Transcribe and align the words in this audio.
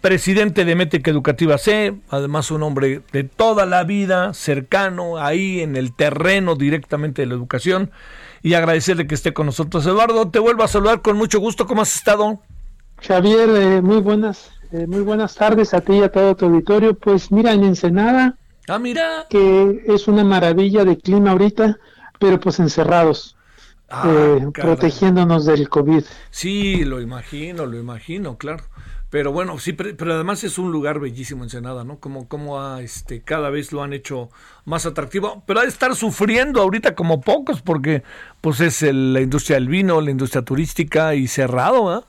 presidente 0.00 0.64
de 0.64 0.74
Métrica 0.74 1.10
Educativa 1.10 1.58
C, 1.58 1.94
además 2.08 2.50
un 2.50 2.62
hombre 2.62 3.02
de 3.12 3.24
toda 3.24 3.66
la 3.66 3.84
vida, 3.84 4.34
cercano, 4.34 5.18
ahí 5.18 5.60
en 5.60 5.76
el 5.76 5.92
terreno 5.94 6.54
directamente 6.54 7.22
de 7.22 7.26
la 7.26 7.34
educación, 7.34 7.90
y 8.42 8.54
agradecerle 8.54 9.06
que 9.06 9.14
esté 9.14 9.32
con 9.34 9.46
nosotros. 9.46 9.86
Eduardo, 9.86 10.30
te 10.30 10.38
vuelvo 10.38 10.62
a 10.62 10.68
saludar 10.68 11.02
con 11.02 11.16
mucho 11.16 11.40
gusto, 11.40 11.66
¿cómo 11.66 11.82
has 11.82 11.94
estado? 11.96 12.40
Javier, 13.02 13.50
eh, 13.50 13.82
muy 13.82 14.00
buenas, 14.00 14.50
eh, 14.72 14.86
muy 14.86 15.00
buenas 15.00 15.34
tardes 15.34 15.74
a 15.74 15.80
ti 15.80 15.94
y 15.94 16.02
a 16.02 16.10
todo 16.10 16.36
tu 16.36 16.46
auditorio. 16.46 16.94
Pues 16.94 17.30
mira, 17.30 17.52
en 17.52 17.64
Ensenada, 17.64 18.36
ah, 18.68 18.78
mira. 18.78 19.26
que 19.28 19.84
es 19.86 20.08
una 20.08 20.24
maravilla 20.24 20.84
de 20.84 20.98
clima 20.98 21.32
ahorita, 21.32 21.78
pero 22.18 22.40
pues 22.40 22.58
encerrados. 22.60 23.36
Ah, 23.90 24.04
eh, 24.06 24.46
protegiéndonos 24.52 25.46
del 25.46 25.68
COVID. 25.70 26.04
Sí, 26.30 26.84
lo 26.84 27.00
imagino, 27.00 27.64
lo 27.64 27.78
imagino, 27.78 28.36
claro. 28.36 28.64
Pero 29.10 29.32
bueno, 29.32 29.58
sí, 29.58 29.72
pero, 29.72 30.14
además 30.14 30.44
es 30.44 30.58
un 30.58 30.70
lugar 30.70 31.00
bellísimo 31.00 31.42
Ensenada, 31.42 31.82
¿no? 31.82 31.98
Como, 31.98 32.28
como 32.28 32.76
este, 32.76 33.22
cada 33.22 33.48
vez 33.48 33.72
lo 33.72 33.82
han 33.82 33.94
hecho 33.94 34.28
más 34.66 34.84
atractivo. 34.84 35.42
Pero 35.46 35.60
ha 35.60 35.62
de 35.62 35.70
estar 35.70 35.94
sufriendo 35.94 36.60
ahorita 36.60 36.94
como 36.94 37.22
pocos, 37.22 37.62
porque 37.62 38.02
pues 38.42 38.60
es 38.60 38.82
la 38.82 39.20
industria 39.20 39.56
del 39.56 39.68
vino, 39.68 40.00
la 40.00 40.10
industria 40.10 40.42
turística 40.42 41.14
y 41.14 41.26
cerrado, 41.26 41.90
¿ah? 41.90 42.04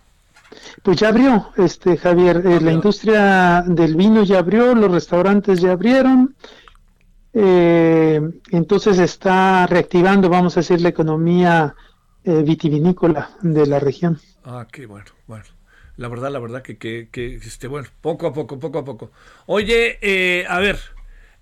Pues 0.84 0.98
ya 0.98 1.10
abrió, 1.10 1.50
este 1.58 1.96
Javier, 1.96 2.44
eh, 2.46 2.60
la 2.60 2.72
industria 2.72 3.64
del 3.68 3.96
vino 3.96 4.24
ya 4.24 4.40
abrió, 4.40 4.74
los 4.74 4.92
restaurantes 4.92 5.62
ya 5.62 5.74
abrieron, 5.74 6.36
eh, 7.34 8.20
entonces 8.50 8.98
está 8.98 9.68
reactivando, 9.68 10.28
vamos 10.28 10.58
a 10.58 10.62
decir, 10.62 10.82
la 10.82 10.90
economía 10.90 11.76
eh, 12.24 12.42
vitivinícola 12.44 13.30
de 13.42 13.68
la 13.68 13.80
región. 13.80 14.20
Ah, 14.44 14.66
qué 14.72 14.88
bueno, 14.88 15.12
bueno. 15.28 15.46
La 16.00 16.08
verdad, 16.08 16.32
la 16.32 16.40
verdad 16.40 16.62
que, 16.62 16.78
que, 16.78 17.10
que 17.12 17.36
este, 17.36 17.68
bueno, 17.68 17.90
poco 18.00 18.26
a 18.26 18.32
poco, 18.32 18.58
poco 18.58 18.80
a 18.80 18.86
poco. 18.86 19.12
Oye, 19.48 20.00
eh, 20.02 20.46
a 20.48 20.60
ver, 20.60 20.80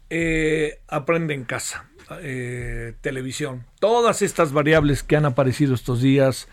eh, 0.10 0.80
aprende 0.88 1.36
en 1.36 1.44
casa, 1.44 1.92
eh, 2.22 2.96
televisión, 3.02 3.68
todas 3.80 4.24
estas 4.24 4.54
variables 4.54 5.04
que 5.04 5.16
han 5.16 5.26
aparecido 5.26 5.76
estos 5.76 6.02
días. 6.02 6.48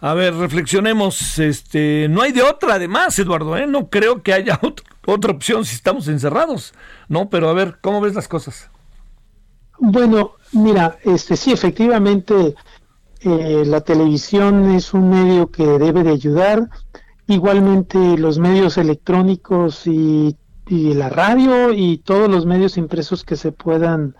A 0.00 0.14
ver, 0.14 0.34
reflexionemos, 0.34 1.38
este, 1.38 2.08
no 2.10 2.22
hay 2.22 2.32
de 2.32 2.42
otra 2.42 2.74
además, 2.74 3.16
Eduardo, 3.20 3.56
¿eh? 3.56 3.68
no 3.68 3.88
creo 3.88 4.24
que 4.24 4.32
haya 4.32 4.58
otra 5.06 5.30
opción 5.30 5.64
si 5.64 5.76
estamos 5.76 6.08
encerrados, 6.08 6.74
¿no? 7.06 7.30
Pero 7.30 7.48
a 7.48 7.52
ver, 7.52 7.78
¿cómo 7.80 8.00
ves 8.00 8.16
las 8.16 8.26
cosas? 8.26 8.68
Bueno, 9.78 10.32
mira, 10.50 10.98
este 11.04 11.36
sí, 11.36 11.52
efectivamente, 11.52 12.56
la 13.22 13.80
televisión 13.82 14.72
es 14.72 14.92
un 14.92 15.08
medio 15.08 15.52
que 15.52 15.64
debe 15.64 16.02
de 16.02 16.10
ayudar 16.10 16.68
igualmente 17.26 18.18
los 18.18 18.38
medios 18.38 18.78
electrónicos 18.78 19.86
y, 19.86 20.36
la 20.66 21.10
radio 21.10 21.72
y 21.72 21.98
todos 21.98 22.30
los 22.30 22.46
medios 22.46 22.78
impresos 22.78 23.22
que 23.22 23.36
se 23.36 23.52
puedan 23.52 24.16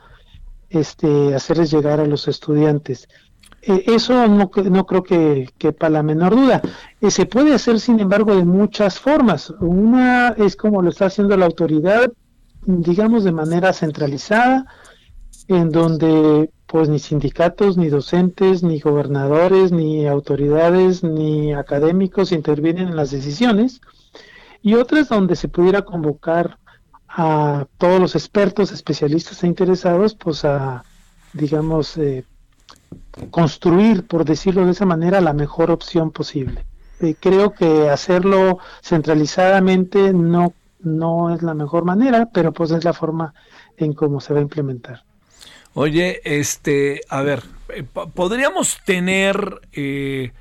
este, 0.68 1.34
hacerles 1.34 1.70
llegar 1.70 2.00
a 2.00 2.06
los 2.06 2.28
estudiantes. 2.28 3.08
Eh, 3.62 3.84
eso 3.86 4.28
no, 4.28 4.50
no, 4.52 4.86
creo 4.86 5.02
que 5.02 5.48
quepa 5.56 5.88
la 5.88 6.02
menor 6.02 6.36
duda. 6.36 6.60
Eh, 7.00 7.10
se 7.10 7.24
puede 7.24 7.54
hacer, 7.54 7.80
sin 7.80 7.98
embargo, 7.98 8.36
de 8.36 8.44
muchas 8.44 9.00
formas. 9.00 9.50
Una 9.60 10.34
es 10.36 10.54
como 10.54 10.82
lo 10.82 10.90
está 10.90 11.06
haciendo 11.06 11.34
la 11.36 11.46
autoridad, 11.46 12.12
digamos, 12.66 13.24
de 13.24 13.32
manera 13.32 13.72
centralizada, 13.72 14.66
en 15.48 15.70
donde 15.70 16.50
pues 16.74 16.88
ni 16.88 16.98
sindicatos, 16.98 17.76
ni 17.76 17.88
docentes, 17.88 18.64
ni 18.64 18.80
gobernadores, 18.80 19.70
ni 19.70 20.08
autoridades, 20.08 21.04
ni 21.04 21.52
académicos 21.52 22.32
intervienen 22.32 22.88
en 22.88 22.96
las 22.96 23.12
decisiones, 23.12 23.80
y 24.60 24.74
otras 24.74 25.08
donde 25.08 25.36
se 25.36 25.46
pudiera 25.46 25.82
convocar 25.82 26.58
a 27.06 27.68
todos 27.78 28.00
los 28.00 28.16
expertos, 28.16 28.72
especialistas 28.72 29.44
e 29.44 29.46
interesados, 29.46 30.16
pues 30.16 30.44
a, 30.44 30.82
digamos, 31.32 31.96
eh, 31.96 32.24
construir, 33.30 34.04
por 34.08 34.24
decirlo 34.24 34.64
de 34.64 34.72
esa 34.72 34.84
manera, 34.84 35.20
la 35.20 35.32
mejor 35.32 35.70
opción 35.70 36.10
posible. 36.10 36.66
Eh, 36.98 37.14
creo 37.20 37.52
que 37.52 37.88
hacerlo 37.88 38.58
centralizadamente 38.82 40.12
no, 40.12 40.52
no 40.80 41.32
es 41.32 41.40
la 41.40 41.54
mejor 41.54 41.84
manera, 41.84 42.30
pero 42.34 42.52
pues 42.52 42.72
es 42.72 42.82
la 42.82 42.92
forma 42.92 43.32
en 43.76 43.92
cómo 43.92 44.20
se 44.20 44.34
va 44.34 44.40
a 44.40 44.42
implementar. 44.42 45.04
Oye, 45.74 46.20
este, 46.24 47.00
a 47.08 47.22
ver, 47.22 47.42
eh, 47.68 47.82
podríamos 47.82 48.78
tener, 48.84 49.60
eh, 49.72 50.32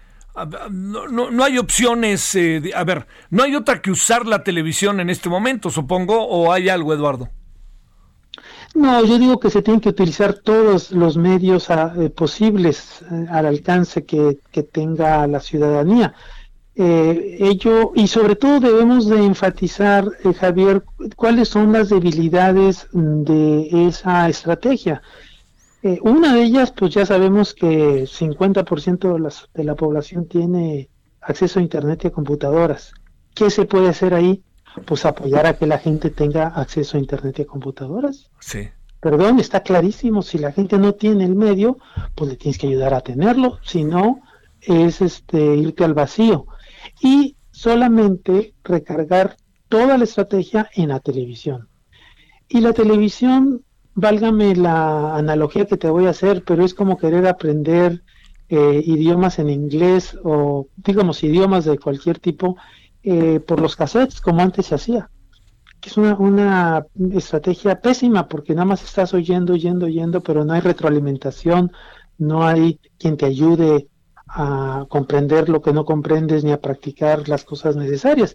no, 0.70 1.08
no, 1.08 1.44
hay 1.44 1.58
opciones, 1.58 2.36
eh, 2.36 2.62
a 2.76 2.84
ver, 2.84 3.08
no 3.32 3.44
hay 3.44 3.56
otra 3.56 3.82
que 3.82 3.90
usar 3.90 4.28
la 4.28 4.44
televisión 4.44 5.00
en 5.00 5.10
este 5.10 5.30
momento, 5.30 5.72
supongo, 5.72 6.24
o 6.24 6.52
hay 6.52 6.70
algo, 6.70 6.94
Eduardo. 6.94 7.30
No, 8.76 9.04
yo 9.06 9.18
digo 9.18 9.40
que 9.40 9.50
se 9.50 9.64
tienen 9.64 9.82
que 9.82 9.90
utilizar 9.90 10.34
todos 10.34 10.92
los 10.92 11.18
medios 11.18 11.70
ah, 11.72 11.94
posibles 12.16 13.04
al 13.30 13.48
alcance 13.48 14.06
que, 14.06 14.38
tenga 14.72 15.26
la 15.28 15.40
ciudadanía. 15.40 16.14
Ello 16.76 17.92
y 17.94 18.08
sobre 18.08 18.36
todo 18.36 18.60
debemos 18.60 19.08
de 19.08 19.24
enfatizar, 19.24 20.06
Javier, 20.40 20.84
cuáles 21.16 21.50
son 21.50 21.72
las 21.72 21.90
debilidades 21.90 22.88
de 22.92 23.88
esa 23.88 24.28
estrategia. 24.28 25.02
Eh, 25.84 26.00
una 26.02 26.34
de 26.34 26.44
ellas, 26.44 26.72
pues 26.72 26.94
ya 26.94 27.06
sabemos 27.06 27.54
que 27.54 28.06
50% 28.06 29.14
de, 29.14 29.20
las, 29.20 29.50
de 29.54 29.66
la 29.66 29.76
población 29.76 30.28
tiene 30.28 30.90
acceso 31.20 31.60
a 31.60 31.62
Internet 31.62 32.02
y 32.04 32.08
a 32.08 32.12
computadoras. 32.12 32.94
¿Qué 33.36 33.50
se 33.50 33.66
puede 33.66 33.90
hacer 33.90 34.14
ahí? 34.14 34.42
Pues 34.86 35.06
apoyar 35.06 35.46
a 35.46 35.58
que 35.58 35.68
la 35.68 35.78
gente 35.80 36.10
tenga 36.10 36.48
acceso 36.48 36.96
a 36.96 37.02
Internet 37.02 37.40
y 37.40 37.42
a 37.42 37.48
computadoras. 37.48 38.32
Sí. 38.40 38.70
Perdón, 39.02 39.42
está 39.42 39.62
clarísimo, 39.62 40.22
si 40.22 40.38
la 40.38 40.54
gente 40.54 40.78
no 40.78 40.94
tiene 40.94 41.26
el 41.26 41.36
medio, 41.36 41.78
pues 42.16 42.30
le 42.30 42.38
tienes 42.38 42.58
que 42.58 42.68
ayudar 42.68 42.94
a 42.94 43.02
tenerlo, 43.02 43.60
si 43.62 43.84
no, 43.84 44.22
es 44.62 45.02
este 45.02 45.58
irte 45.58 45.84
al 45.84 45.94
vacío. 45.94 46.48
Y 47.02 47.36
solamente 47.52 48.54
recargar 48.64 49.38
toda 49.70 49.98
la 49.98 50.04
estrategia 50.04 50.70
en 50.76 50.90
la 50.90 51.00
televisión. 51.00 51.70
Y 52.48 52.62
la 52.62 52.74
televisión 52.74 53.64
válgame 53.96 54.56
la 54.56 55.16
analogía 55.16 55.66
que 55.66 55.78
te 55.78 55.90
voy 55.90 56.08
a 56.08 56.12
hacer, 56.12 56.44
pero 56.44 56.66
es 56.66 56.74
como 56.74 56.98
querer 56.98 57.28
aprender 57.28 58.04
eh, 58.50 58.82
idiomas 58.86 59.40
en 59.40 59.50
inglés 59.50 60.18
o 60.24 60.68
digamos 60.76 61.24
idiomas 61.24 61.66
de 61.66 61.80
cualquier 61.80 62.20
tipo 62.20 62.58
eh, 63.04 63.40
por 63.40 63.60
los 63.62 63.76
cassettes, 63.76 64.22
como 64.22 64.42
antes 64.42 64.68
se 64.68 64.76
hacía. 64.76 65.10
Es 65.82 65.98
una, 65.98 66.16
una 66.16 66.86
estrategia 67.14 67.82
pésima 67.82 68.28
porque 68.28 68.54
nada 68.54 68.66
más 68.66 68.84
estás 68.84 69.14
oyendo, 69.14 69.54
oyendo, 69.54 69.86
oyendo, 69.86 70.22
pero 70.22 70.46
no 70.46 70.54
hay 70.54 70.62
retroalimentación, 70.62 71.72
no 72.18 72.46
hay 72.46 72.80
quien 72.98 73.18
te 73.18 73.26
ayude 73.26 73.88
a 74.36 74.86
comprender 74.90 75.50
lo 75.50 75.62
que 75.62 75.74
no 75.74 75.86
comprendes 75.86 76.44
ni 76.44 76.52
a 76.52 76.60
practicar 76.60 77.30
las 77.30 77.44
cosas 77.44 77.76
necesarias. 77.76 78.34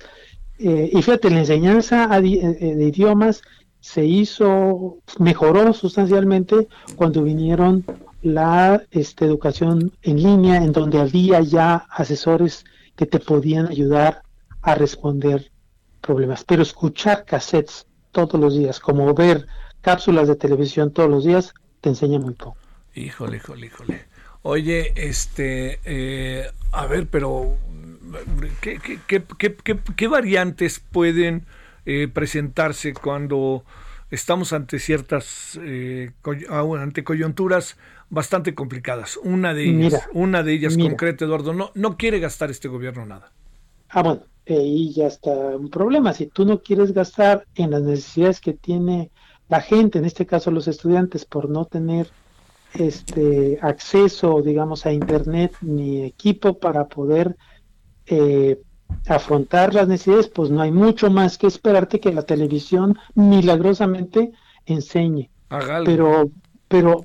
Eh, 0.58 0.90
y 0.93 1.02
fíjate, 1.02 1.31
la 1.31 1.40
enseñanza 1.40 2.08
de 2.20 2.84
idiomas 2.88 3.43
se 3.81 4.05
hizo, 4.05 4.99
mejoró 5.19 5.73
sustancialmente 5.73 6.69
cuando 6.96 7.23
vinieron 7.23 7.84
la 8.23 8.82
este, 8.90 9.25
educación 9.25 9.93
en 10.02 10.23
línea, 10.23 10.56
en 10.56 10.73
donde 10.73 11.00
había 11.00 11.40
ya 11.40 11.87
asesores 11.90 12.64
que 12.96 13.06
te 13.06 13.20
podían 13.20 13.67
ayudar 13.67 14.23
a 14.62 14.75
responder 14.75 15.50
problemas. 16.00 16.44
Pero 16.44 16.62
escuchar 16.62 17.25
cassettes 17.25 17.87
todos 18.12 18.40
los 18.40 18.56
días, 18.56 18.81
como 18.81 19.12
ver 19.14 19.46
cápsulas 19.81 20.28
de 20.28 20.37
televisión 20.37 20.93
todos 20.93 21.11
los 21.11 21.25
días, 21.25 21.55
te 21.81 21.90
enseña 21.90 22.19
muy 22.19 22.34
poco. 22.34 22.56
Híjole, 22.94 23.37
híjole, 23.37 23.67
híjole. 23.67 24.07
Oye, 24.43 24.93
este, 24.96 25.81
eh, 25.85 26.46
a 26.73 26.87
ver, 26.87 27.06
pero 27.08 27.56
¿qué, 28.61 28.79
qué, 29.06 29.25
qué, 29.38 29.79
qué 29.96 30.08
variantes 30.08 30.81
pueden 30.81 31.46
eh, 31.87 32.06
presentarse 32.06 32.93
cuando 32.93 33.64
estamos 34.11 34.52
ante 34.52 34.79
ciertas 34.79 35.58
eh, 35.62 36.11
ante 36.50 37.05
coyunturas 37.05 37.76
bastante 38.11 38.55
complicadas. 38.55 39.19
Una 39.23 39.55
de 39.55 39.70
ellas, 39.70 40.08
una 40.12 40.43
de 40.43 40.52
ellas 40.52 40.76
concreta, 40.76 41.25
Eduardo, 41.25 41.55
no, 41.55 41.70
no 41.75 41.96
quiere 41.96 42.20
gastar 42.20 42.50
este 42.50 42.69
gobierno 42.69 43.06
nada. 43.06 43.32
Ah, 43.90 44.02
bueno, 44.02 44.23
ahí 44.46 44.93
ya 44.93 45.06
está 45.06 45.31
un 45.31 45.70
problema. 45.70 46.12
Si 46.12 46.26
tú 46.26 46.44
no 46.44 46.61
quieres 46.61 46.93
gastar 46.93 47.46
en 47.55 47.70
las 47.70 47.82
necesidades 47.82 48.40
que 48.40 48.52
tiene 48.52 49.11
la 49.49 49.61
gente, 49.61 49.99
en 49.99 50.05
este 50.05 50.26
caso 50.26 50.50
los 50.50 50.69
estudiantes, 50.69 51.25
por 51.25 51.49
no 51.49 51.64
tener 51.64 52.11
este 52.75 53.59
acceso, 53.62 54.43
digamos, 54.43 54.87
a 54.87 54.93
internet 54.93 55.55
ni 55.61 56.05
equipo 56.05 56.59
para 56.59 56.87
poder 56.87 57.37
eh, 58.06 58.61
afrontar 59.06 59.75
las 59.75 59.88
necesidades, 59.88 60.29
pues 60.29 60.50
no 60.50 60.61
hay 60.61 60.70
mucho 60.70 61.11
más 61.11 61.38
que 61.38 61.47
esperarte 61.47 62.00
que 62.00 62.12
la 62.12 62.23
televisión 62.23 62.99
milagrosamente 63.15 64.32
enseñe. 64.67 65.31
Pero, 65.85 66.31
pero, 66.69 67.03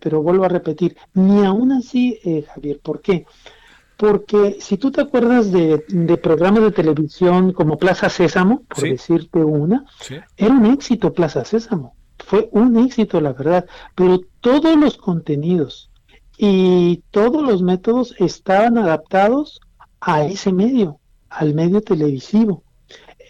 pero 0.00 0.22
vuelvo 0.22 0.44
a 0.44 0.48
repetir, 0.48 0.96
ni 1.14 1.44
aún 1.44 1.72
así, 1.72 2.18
eh, 2.24 2.44
Javier, 2.52 2.80
¿por 2.80 3.00
qué? 3.00 3.26
Porque 3.96 4.56
si 4.60 4.76
tú 4.76 4.90
te 4.90 5.00
acuerdas 5.00 5.52
de, 5.52 5.78
programas 6.20 6.64
de 6.64 6.72
televisión 6.72 7.52
como 7.52 7.78
Plaza 7.78 8.08
Sésamo, 8.08 8.62
por 8.68 8.82
decirte 8.82 9.38
una, 9.38 9.84
era 10.36 10.52
un 10.52 10.66
éxito 10.66 11.12
Plaza 11.12 11.44
Sésamo, 11.44 11.93
fue 12.24 12.48
un 12.52 12.76
éxito, 12.76 13.20
la 13.20 13.32
verdad, 13.32 13.66
pero 13.94 14.20
todos 14.40 14.76
los 14.76 14.96
contenidos 14.96 15.90
y 16.36 17.02
todos 17.10 17.42
los 17.42 17.62
métodos 17.62 18.14
estaban 18.18 18.78
adaptados 18.78 19.60
a 20.00 20.24
ese 20.24 20.52
medio 20.52 21.00
al 21.34 21.54
medio 21.54 21.82
televisivo. 21.82 22.62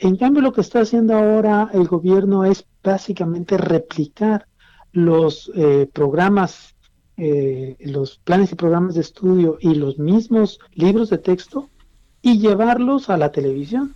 En 0.00 0.16
cambio, 0.16 0.42
lo 0.42 0.52
que 0.52 0.60
está 0.60 0.80
haciendo 0.80 1.14
ahora 1.14 1.70
el 1.72 1.86
gobierno 1.86 2.44
es 2.44 2.66
básicamente 2.82 3.56
replicar 3.56 4.46
los 4.92 5.50
eh, 5.54 5.88
programas, 5.92 6.74
eh, 7.16 7.76
los 7.80 8.18
planes 8.18 8.52
y 8.52 8.56
programas 8.56 8.94
de 8.94 9.00
estudio 9.00 9.56
y 9.60 9.74
los 9.74 9.98
mismos 9.98 10.58
libros 10.74 11.10
de 11.10 11.18
texto 11.18 11.70
y 12.20 12.38
llevarlos 12.38 13.08
a 13.08 13.16
la 13.16 13.32
televisión. 13.32 13.94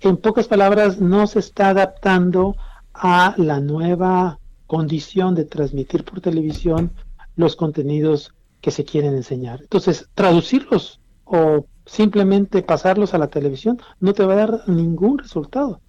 En 0.00 0.16
pocas 0.16 0.46
palabras, 0.46 1.00
no 1.00 1.26
se 1.26 1.40
está 1.40 1.70
adaptando 1.70 2.54
a 2.98 3.34
la 3.36 3.60
nueva 3.60 4.38
condición 4.66 5.34
de 5.34 5.44
transmitir 5.44 6.04
por 6.04 6.20
televisión 6.20 6.92
los 7.36 7.56
contenidos 7.56 8.34
que 8.60 8.70
se 8.70 8.84
quieren 8.84 9.14
enseñar. 9.14 9.60
Entonces, 9.62 10.08
traducirlos 10.14 11.00
o 11.24 11.66
simplemente 11.86 12.62
pasarlos 12.62 13.14
a 13.14 13.18
la 13.18 13.28
televisión 13.28 13.80
no 14.00 14.12
te 14.12 14.24
va 14.24 14.34
a 14.34 14.36
dar 14.36 14.68
ningún 14.68 15.18
resultado. 15.18 15.80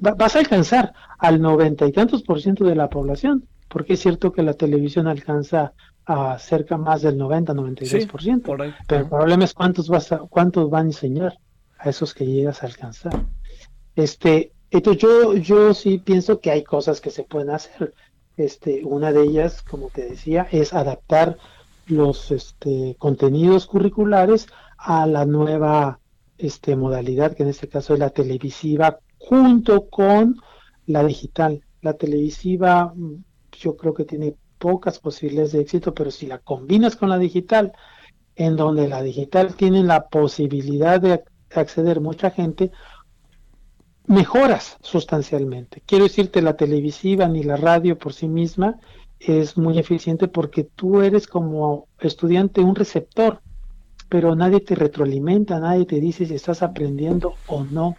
vas 0.00 0.36
a 0.36 0.38
alcanzar 0.38 0.92
al 1.18 1.40
noventa 1.40 1.86
y 1.86 1.92
tantos 1.92 2.22
por 2.22 2.40
ciento 2.40 2.64
de 2.64 2.76
la 2.76 2.88
población, 2.88 3.46
porque 3.68 3.94
es 3.94 4.00
cierto 4.00 4.32
que 4.32 4.42
la 4.42 4.54
televisión 4.54 5.06
alcanza 5.06 5.72
a 6.06 6.38
cerca 6.38 6.78
más 6.78 7.02
del 7.02 7.18
90, 7.18 7.52
92 7.52 8.06
por 8.06 8.22
ciento, 8.22 8.56
pero 8.86 9.02
el 9.02 9.08
problema 9.08 9.44
es 9.44 9.52
cuántos 9.52 9.88
vas 9.88 10.10
a, 10.12 10.18
cuántos 10.18 10.70
van 10.70 10.86
a 10.86 10.88
enseñar 10.88 11.38
a 11.78 11.90
esos 11.90 12.14
que 12.14 12.24
llegas 12.24 12.62
a 12.62 12.66
alcanzar. 12.66 13.12
Este, 13.94 14.52
entonces 14.70 15.02
yo, 15.02 15.34
yo 15.34 15.74
sí 15.74 15.98
pienso 15.98 16.40
que 16.40 16.50
hay 16.50 16.64
cosas 16.64 17.00
que 17.00 17.10
se 17.10 17.24
pueden 17.24 17.50
hacer. 17.50 17.94
Este, 18.36 18.84
una 18.84 19.12
de 19.12 19.22
ellas, 19.22 19.62
como 19.62 19.88
te 19.88 20.10
decía, 20.10 20.46
es 20.52 20.72
adaptar 20.72 21.38
los 21.86 22.30
este, 22.30 22.94
contenidos 22.98 23.66
curriculares 23.66 24.46
a 24.76 25.06
la 25.06 25.24
nueva 25.24 25.98
este, 26.36 26.76
modalidad, 26.76 27.34
que 27.34 27.42
en 27.42 27.48
este 27.48 27.68
caso 27.68 27.94
es 27.94 28.00
la 28.00 28.10
televisiva, 28.10 28.98
junto 29.18 29.88
con 29.88 30.36
la 30.86 31.04
digital. 31.04 31.64
La 31.82 31.94
televisiva 31.94 32.92
mm, 32.94 33.24
yo 33.52 33.76
creo 33.76 33.94
que 33.94 34.04
tiene 34.04 34.36
pocas 34.58 34.98
posibilidades 34.98 35.52
de 35.52 35.60
éxito, 35.60 35.94
pero 35.94 36.10
si 36.10 36.26
la 36.26 36.38
combinas 36.38 36.96
con 36.96 37.08
la 37.08 37.18
digital, 37.18 37.72
en 38.36 38.56
donde 38.56 38.88
la 38.88 39.02
digital 39.02 39.54
tiene 39.54 39.82
la 39.82 40.08
posibilidad 40.08 41.00
de 41.00 41.24
acceder 41.54 42.00
mucha 42.00 42.30
gente, 42.30 42.70
mejoras 44.08 44.76
sustancialmente. 44.82 45.82
Quiero 45.86 46.04
decirte, 46.04 46.42
la 46.42 46.56
televisiva 46.56 47.28
ni 47.28 47.42
la 47.42 47.56
radio 47.56 47.98
por 47.98 48.12
sí 48.12 48.28
misma 48.28 48.78
es 49.20 49.56
muy 49.56 49.78
eficiente 49.78 50.28
porque 50.28 50.64
tú 50.64 51.02
eres 51.02 51.26
como 51.26 51.88
estudiante 52.00 52.60
un 52.60 52.74
receptor 52.74 53.40
pero 54.08 54.34
nadie 54.34 54.60
te 54.60 54.74
retroalimenta, 54.74 55.60
nadie 55.60 55.84
te 55.84 56.00
dice 56.00 56.26
si 56.26 56.34
estás 56.34 56.62
aprendiendo 56.62 57.34
o 57.46 57.64
no. 57.64 57.96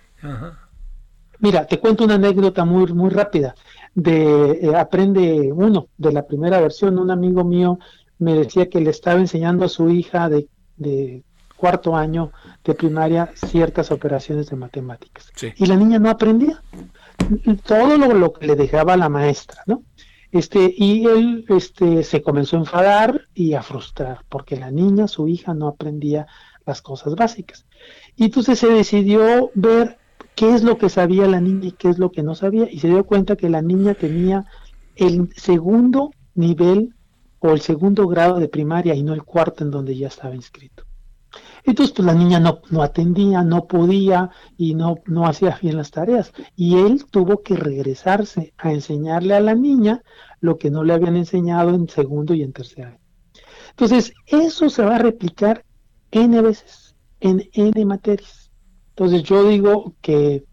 Mira, 1.39 1.65
te 1.65 1.79
cuento 1.79 2.03
una 2.03 2.15
anécdota 2.15 2.65
muy, 2.65 2.91
muy 2.94 3.09
rápida. 3.09 3.56
De 3.94 4.51
eh, 4.61 4.75
Aprende 4.75 5.51
Uno, 5.53 5.88
de 5.97 6.11
la 6.11 6.25
primera 6.25 6.59
versión, 6.59 7.00
un 7.00 7.11
amigo 7.11 7.44
mío 7.44 7.79
me 8.17 8.33
decía 8.33 8.69
que 8.69 8.81
le 8.81 8.89
estaba 8.89 9.19
enseñando 9.19 9.65
a 9.65 9.69
su 9.69 9.89
hija 9.89 10.27
de, 10.27 10.47
de 10.75 11.23
cuarto 11.59 11.95
año 11.95 12.31
de 12.63 12.73
primaria 12.73 13.31
ciertas 13.35 13.91
operaciones 13.91 14.50
de 14.50 14.56
matemáticas. 14.56 15.31
Y 15.57 15.65
la 15.65 15.75
niña 15.75 16.00
no 16.00 16.09
aprendía. 16.09 16.63
Todo 17.65 17.97
lo, 17.97 18.13
lo 18.13 18.33
que 18.33 18.47
le 18.47 18.56
dejaba 18.56 18.95
la 18.95 19.09
maestra, 19.09 19.63
¿no? 19.67 19.83
Este, 20.31 20.73
y 20.77 21.06
él 21.06 21.45
este, 21.50 22.03
se 22.03 22.21
comenzó 22.21 22.56
a 22.56 22.59
enfadar 22.59 23.21
y 23.33 23.56
a 23.56 23.63
frustrar, 23.63 24.23
porque 24.29 24.56
la 24.56 24.71
niña, 24.71 25.07
su 25.07 25.27
hija, 25.27 25.53
no 25.53 25.67
aprendía 25.67 26.27
las 26.65 26.81
cosas 26.81 27.15
básicas. 27.15 27.65
Y 28.15 28.25
entonces 28.25 28.59
se 28.59 28.69
decidió 28.69 29.51
ver 29.56 29.97
qué 30.35 30.53
es 30.53 30.63
lo 30.63 30.77
que 30.77 30.89
sabía 30.89 31.27
la 31.27 31.41
niña 31.41 31.67
y 31.67 31.71
qué 31.71 31.89
es 31.89 31.97
lo 31.97 32.11
que 32.11 32.23
no 32.23 32.35
sabía, 32.35 32.71
y 32.71 32.79
se 32.79 32.88
dio 32.88 33.03
cuenta 33.06 33.35
que 33.35 33.50
la 33.50 33.61
niña 33.61 33.95
tenía 33.95 34.45
el 34.95 35.29
segundo 35.35 36.11
nivel 36.35 36.94
o 37.39 37.51
el 37.51 37.61
segundo 37.61 38.07
grado 38.07 38.39
de 38.39 38.50
primaria 38.50 38.94
y 38.94 39.03
no 39.03 39.13
el 39.13 39.23
cuarto 39.23 39.63
en 39.63 39.71
donde 39.71 39.97
ya 39.97 40.07
estaba 40.07 40.35
inscrito. 40.35 40.83
Entonces, 41.63 41.94
pues 41.95 42.06
la 42.06 42.13
niña 42.13 42.39
no, 42.39 42.61
no 42.69 42.81
atendía, 42.81 43.44
no 43.44 43.67
podía 43.67 44.29
y 44.57 44.75
no, 44.75 44.97
no 45.06 45.25
hacía 45.25 45.57
bien 45.61 45.77
las 45.77 45.91
tareas. 45.91 46.31
Y 46.56 46.77
él 46.77 47.06
tuvo 47.09 47.41
que 47.41 47.56
regresarse 47.56 48.53
a 48.57 48.71
enseñarle 48.71 49.35
a 49.35 49.39
la 49.39 49.56
niña 49.56 50.01
lo 50.39 50.57
que 50.57 50.69
no 50.69 50.83
le 50.83 50.94
habían 50.94 51.15
enseñado 51.15 51.71
en 51.71 51.89
segundo 51.89 52.33
y 52.33 52.44
en 52.44 52.53
tercer 52.53 52.85
año. 52.85 53.00
Entonces, 53.71 54.13
eso 54.25 54.69
se 54.69 54.83
va 54.83 54.95
a 54.95 55.00
replicar 55.00 55.65
N 56.11 56.41
veces, 56.41 56.95
en 57.19 57.50
N 57.53 57.85
materias. 57.85 58.51
Entonces, 58.89 59.23
yo 59.23 59.47
digo 59.47 59.95
que 60.01 60.44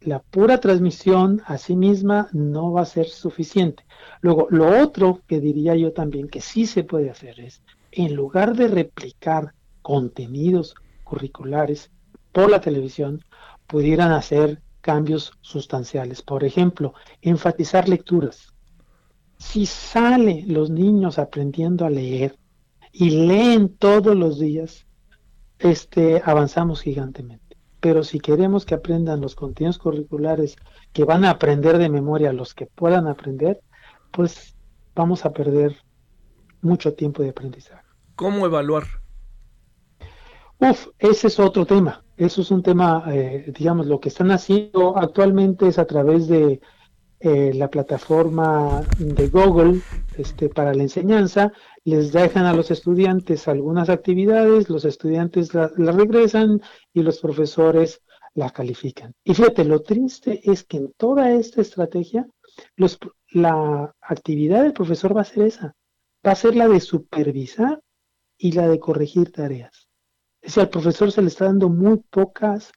la 0.00 0.18
pura 0.20 0.58
transmisión 0.58 1.42
a 1.46 1.58
sí 1.58 1.76
misma 1.76 2.28
no 2.32 2.72
va 2.72 2.82
a 2.82 2.86
ser 2.86 3.06
suficiente. 3.06 3.84
Luego, 4.20 4.48
lo 4.50 4.82
otro 4.82 5.20
que 5.26 5.40
diría 5.40 5.76
yo 5.76 5.92
también 5.92 6.28
que 6.28 6.40
sí 6.40 6.66
se 6.66 6.82
puede 6.82 7.10
hacer 7.10 7.38
es, 7.40 7.62
en 7.92 8.14
lugar 8.14 8.56
de 8.56 8.68
replicar 8.68 9.54
contenidos 9.82 10.74
curriculares 11.04 11.90
por 12.32 12.50
la 12.50 12.60
televisión 12.60 13.24
pudieran 13.66 14.12
hacer 14.12 14.62
cambios 14.80 15.32
sustanciales. 15.40 16.22
Por 16.22 16.44
ejemplo, 16.44 16.94
enfatizar 17.20 17.88
lecturas. 17.88 18.52
Si 19.38 19.66
sale 19.66 20.44
los 20.46 20.70
niños 20.70 21.18
aprendiendo 21.18 21.84
a 21.84 21.90
leer 21.90 22.38
y 22.92 23.10
leen 23.26 23.76
todos 23.76 24.16
los 24.16 24.38
días, 24.38 24.86
este, 25.58 26.22
avanzamos 26.24 26.82
gigantemente. 26.82 27.56
Pero 27.80 28.04
si 28.04 28.20
queremos 28.20 28.64
que 28.64 28.74
aprendan 28.74 29.20
los 29.20 29.34
contenidos 29.34 29.78
curriculares 29.78 30.56
que 30.92 31.04
van 31.04 31.24
a 31.24 31.30
aprender 31.30 31.78
de 31.78 31.88
memoria 31.88 32.32
los 32.32 32.54
que 32.54 32.66
puedan 32.66 33.08
aprender, 33.08 33.60
pues 34.12 34.54
vamos 34.94 35.24
a 35.24 35.32
perder 35.32 35.76
mucho 36.60 36.94
tiempo 36.94 37.22
de 37.22 37.30
aprendizaje. 37.30 37.82
¿Cómo 38.14 38.46
evaluar 38.46 39.01
Uf, 40.62 40.86
ese 41.00 41.26
es 41.26 41.40
otro 41.40 41.66
tema. 41.66 42.04
Eso 42.16 42.40
es 42.40 42.52
un 42.52 42.62
tema, 42.62 43.04
eh, 43.12 43.52
digamos, 43.58 43.86
lo 43.86 43.98
que 43.98 44.10
están 44.10 44.30
haciendo 44.30 44.96
actualmente 44.96 45.66
es 45.66 45.76
a 45.76 45.86
través 45.86 46.28
de 46.28 46.60
eh, 47.18 47.52
la 47.52 47.68
plataforma 47.68 48.82
de 48.96 49.28
Google 49.28 49.80
este, 50.16 50.48
para 50.48 50.72
la 50.72 50.84
enseñanza. 50.84 51.52
Les 51.82 52.12
dejan 52.12 52.44
a 52.44 52.52
los 52.52 52.70
estudiantes 52.70 53.48
algunas 53.48 53.88
actividades, 53.88 54.70
los 54.70 54.84
estudiantes 54.84 55.52
las 55.52 55.76
la 55.76 55.90
regresan 55.90 56.60
y 56.94 57.02
los 57.02 57.18
profesores 57.18 58.00
las 58.34 58.52
califican. 58.52 59.14
Y 59.24 59.34
fíjate, 59.34 59.64
lo 59.64 59.82
triste 59.82 60.48
es 60.48 60.62
que 60.62 60.76
en 60.76 60.92
toda 60.96 61.32
esta 61.32 61.60
estrategia, 61.60 62.28
la 63.32 63.92
actividad 64.00 64.62
del 64.62 64.74
profesor 64.74 65.16
va 65.16 65.22
a 65.22 65.24
ser 65.24 65.42
esa, 65.42 65.74
va 66.24 66.30
a 66.30 66.36
ser 66.36 66.54
la 66.54 66.68
de 66.68 66.78
supervisar 66.78 67.80
y 68.38 68.52
la 68.52 68.68
de 68.68 68.78
corregir 68.78 69.32
tareas. 69.32 69.88
Es 70.42 70.48
decir, 70.48 70.62
al 70.62 70.70
profesor 70.70 71.12
se 71.12 71.22
le 71.22 71.28
está 71.28 71.46
dando 71.46 71.68
muy 71.68 71.98
pocas 72.10 72.72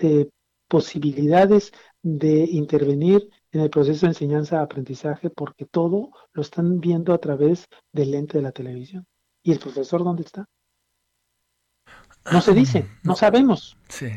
eh, 0.00 0.28
posibilidades 0.66 1.72
de 2.02 2.44
intervenir 2.44 3.28
en 3.52 3.60
el 3.60 3.70
proceso 3.70 4.06
de 4.06 4.12
enseñanza-aprendizaje 4.12 5.28
porque 5.28 5.66
todo 5.66 6.10
lo 6.32 6.42
están 6.42 6.80
viendo 6.80 7.12
a 7.12 7.18
través 7.18 7.66
del 7.92 8.12
lente 8.12 8.38
de 8.38 8.42
la 8.42 8.52
televisión. 8.52 9.06
¿Y 9.42 9.52
el 9.52 9.58
profesor 9.58 10.02
dónde 10.02 10.22
está? 10.22 10.46
No 12.32 12.40
se 12.40 12.54
dice, 12.54 12.86
ah, 12.88 13.00
no 13.04 13.14
sabemos. 13.14 13.76
Sí. 13.88 14.08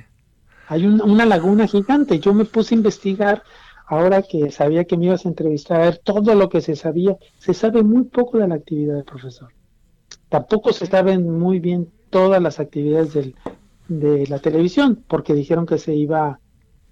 Hay 0.67 0.85
una 0.85 1.25
laguna 1.25 1.67
gigante. 1.67 2.19
Yo 2.19 2.33
me 2.33 2.45
puse 2.45 2.73
a 2.73 2.77
investigar 2.77 3.43
ahora 3.87 4.21
que 4.21 4.51
sabía 4.51 4.85
que 4.85 4.97
me 4.97 5.07
ibas 5.07 5.25
a 5.25 5.29
entrevistar, 5.29 5.81
a 5.81 5.85
ver 5.85 5.97
todo 5.97 6.33
lo 6.33 6.49
que 6.49 6.61
se 6.61 6.75
sabía, 6.75 7.17
se 7.37 7.53
sabe 7.53 7.83
muy 7.83 8.05
poco 8.05 8.37
de 8.37 8.47
la 8.47 8.55
actividad 8.55 8.95
del 8.95 9.03
profesor. 9.03 9.53
Tampoco 10.29 10.71
se 10.73 10.85
saben 10.85 11.29
muy 11.29 11.59
bien 11.59 11.91
todas 12.15 12.41
las 12.41 12.62
actividades 12.62 13.13
del, 13.13 13.36
de 13.89 14.25
la 14.27 14.39
televisión, 14.39 15.03
porque 15.05 15.34
dijeron 15.34 15.65
que 15.65 15.77
se 15.77 15.93
iba 15.93 16.39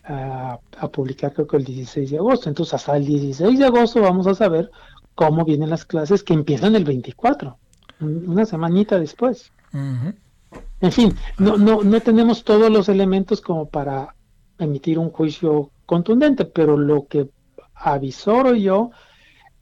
a, 0.04 0.60
a, 0.78 0.88
publicar 0.90 1.32
creo 1.32 1.48
que 1.48 1.56
el 1.56 1.64
16 1.64 2.12
de 2.12 2.18
agosto. 2.18 2.50
Entonces 2.50 2.74
hasta 2.74 2.98
el 2.98 3.06
16 3.06 3.58
de 3.58 3.66
agosto 3.66 4.02
vamos 4.02 4.28
a 4.28 4.36
saber 4.36 4.70
cómo 5.16 5.46
vienen 5.46 5.70
las 5.70 5.86
clases 5.86 6.24
que 6.24 6.34
empiezan 6.34 6.76
el 6.76 6.84
24, 6.84 7.58
una 8.02 8.46
semanita 8.46 9.00
después. 9.00 9.54
En 9.72 10.92
fin, 10.92 11.16
no, 11.38 11.56
no, 11.56 11.84
no 11.84 12.02
tenemos 12.02 12.44
todos 12.44 12.70
los 12.70 12.90
elementos 12.90 13.40
como 13.40 13.70
para 13.70 14.16
emitir 14.60 15.00
un 15.00 15.10
juicio 15.10 15.72
contundente, 15.86 16.44
pero 16.44 16.76
lo 16.76 17.08
que 17.08 17.30
avisoro 17.76 18.56
yo 18.56 18.92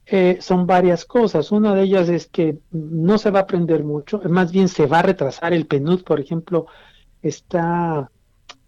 eh, 0.06 0.38
son 0.40 0.66
varias 0.66 1.04
cosas. 1.04 1.52
Una 1.52 1.74
de 1.74 1.82
ellas 1.82 2.08
es 2.08 2.26
que 2.26 2.58
no 2.70 3.18
se 3.18 3.30
va 3.30 3.40
a 3.40 3.42
aprender 3.42 3.84
mucho, 3.84 4.20
más 4.28 4.52
bien 4.52 4.68
se 4.68 4.86
va 4.86 4.98
a 4.98 5.02
retrasar 5.02 5.52
el 5.52 5.66
PNUD, 5.66 6.02
por 6.02 6.20
ejemplo, 6.20 6.66
está 7.22 8.10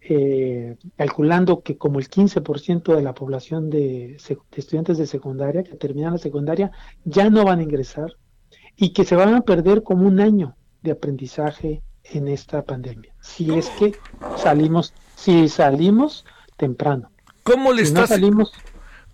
eh, 0.07 0.77
calculando 0.95 1.61
que 1.61 1.77
como 1.77 1.99
el 1.99 2.09
15% 2.09 2.95
de 2.95 3.01
la 3.01 3.13
población 3.13 3.69
de, 3.69 4.17
estudiantes 4.55 4.97
de 4.97 5.07
secundaria 5.07 5.63
que 5.63 5.75
terminan 5.75 6.13
la 6.13 6.19
secundaria 6.19 6.71
ya 7.03 7.29
no 7.29 7.43
van 7.43 7.59
a 7.59 7.63
ingresar 7.63 8.13
y 8.75 8.93
que 8.93 9.03
se 9.03 9.15
van 9.15 9.33
a 9.33 9.41
perder 9.41 9.83
como 9.83 10.07
un 10.07 10.19
año 10.19 10.55
de 10.83 10.91
aprendizaje 10.91 11.81
en 12.03 12.27
esta 12.27 12.61
pandemia. 12.61 13.15
Si 13.19 13.51
es 13.53 13.69
que 13.71 13.95
salimos, 14.37 14.93
si 15.15 15.49
salimos 15.49 16.23
temprano. 16.55 17.09
¿Cómo 17.43 17.73
le 17.73 17.85
salimos 17.85 18.53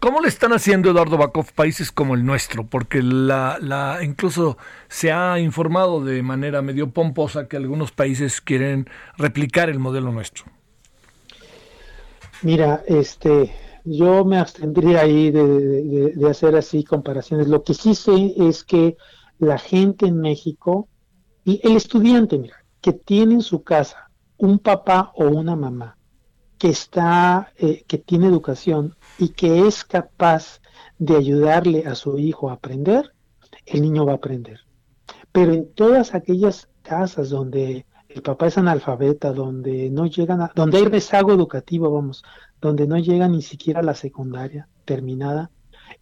¿Cómo 0.01 0.19
le 0.19 0.29
están 0.29 0.51
haciendo 0.51 0.89
Eduardo 0.89 1.15
Bakov 1.15 1.53
países 1.53 1.91
como 1.91 2.15
el 2.15 2.25
nuestro? 2.25 2.65
Porque 2.65 3.03
la, 3.03 3.59
la, 3.61 3.99
incluso 4.03 4.57
se 4.89 5.11
ha 5.11 5.39
informado 5.39 6.03
de 6.03 6.23
manera 6.23 6.63
medio 6.63 6.89
pomposa 6.89 7.47
que 7.47 7.55
algunos 7.55 7.91
países 7.91 8.41
quieren 8.41 8.89
replicar 9.15 9.69
el 9.69 9.77
modelo 9.77 10.11
nuestro. 10.11 10.45
Mira, 12.41 12.83
este, 12.87 13.53
yo 13.85 14.25
me 14.25 14.39
abstendría 14.39 15.01
ahí 15.01 15.29
de, 15.29 16.13
de, 16.15 16.29
hacer 16.31 16.55
así 16.55 16.83
comparaciones. 16.83 17.47
Lo 17.47 17.63
que 17.63 17.75
sí 17.75 17.93
sé 17.93 18.33
es 18.39 18.63
que 18.63 18.97
la 19.37 19.59
gente 19.59 20.07
en 20.07 20.19
México 20.19 20.87
y 21.45 21.61
el 21.63 21.77
estudiante, 21.77 22.39
mira, 22.39 22.65
que 22.81 22.93
tiene 22.93 23.35
en 23.35 23.41
su 23.41 23.63
casa 23.63 24.09
un 24.37 24.57
papá 24.57 25.11
o 25.13 25.25
una 25.25 25.55
mamá 25.55 25.95
que 26.61 26.69
está, 26.69 27.51
eh, 27.57 27.83
que 27.87 27.97
tiene 27.97 28.27
educación 28.27 28.95
y 29.17 29.29
que 29.29 29.65
es 29.65 29.83
capaz 29.83 30.61
de 30.99 31.15
ayudarle 31.15 31.87
a 31.87 31.95
su 31.95 32.19
hijo 32.19 32.51
a 32.51 32.53
aprender, 32.53 33.15
el 33.65 33.81
niño 33.81 34.05
va 34.05 34.11
a 34.11 34.17
aprender. 34.17 34.59
Pero 35.31 35.53
en 35.53 35.73
todas 35.73 36.13
aquellas 36.13 36.69
casas 36.83 37.31
donde 37.31 37.87
el 38.09 38.21
papá 38.21 38.45
es 38.45 38.59
analfabeta, 38.59 39.33
donde 39.33 39.89
no 39.89 40.05
llegan 40.05 40.39
a, 40.41 40.51
donde 40.53 40.77
hay 40.77 40.85
rezago 40.85 41.31
educativo, 41.31 41.89
vamos, 41.89 42.23
donde 42.61 42.85
no 42.85 42.99
llega 42.99 43.27
ni 43.27 43.41
siquiera 43.41 43.79
a 43.79 43.83
la 43.83 43.95
secundaria 43.95 44.67
terminada, 44.85 45.49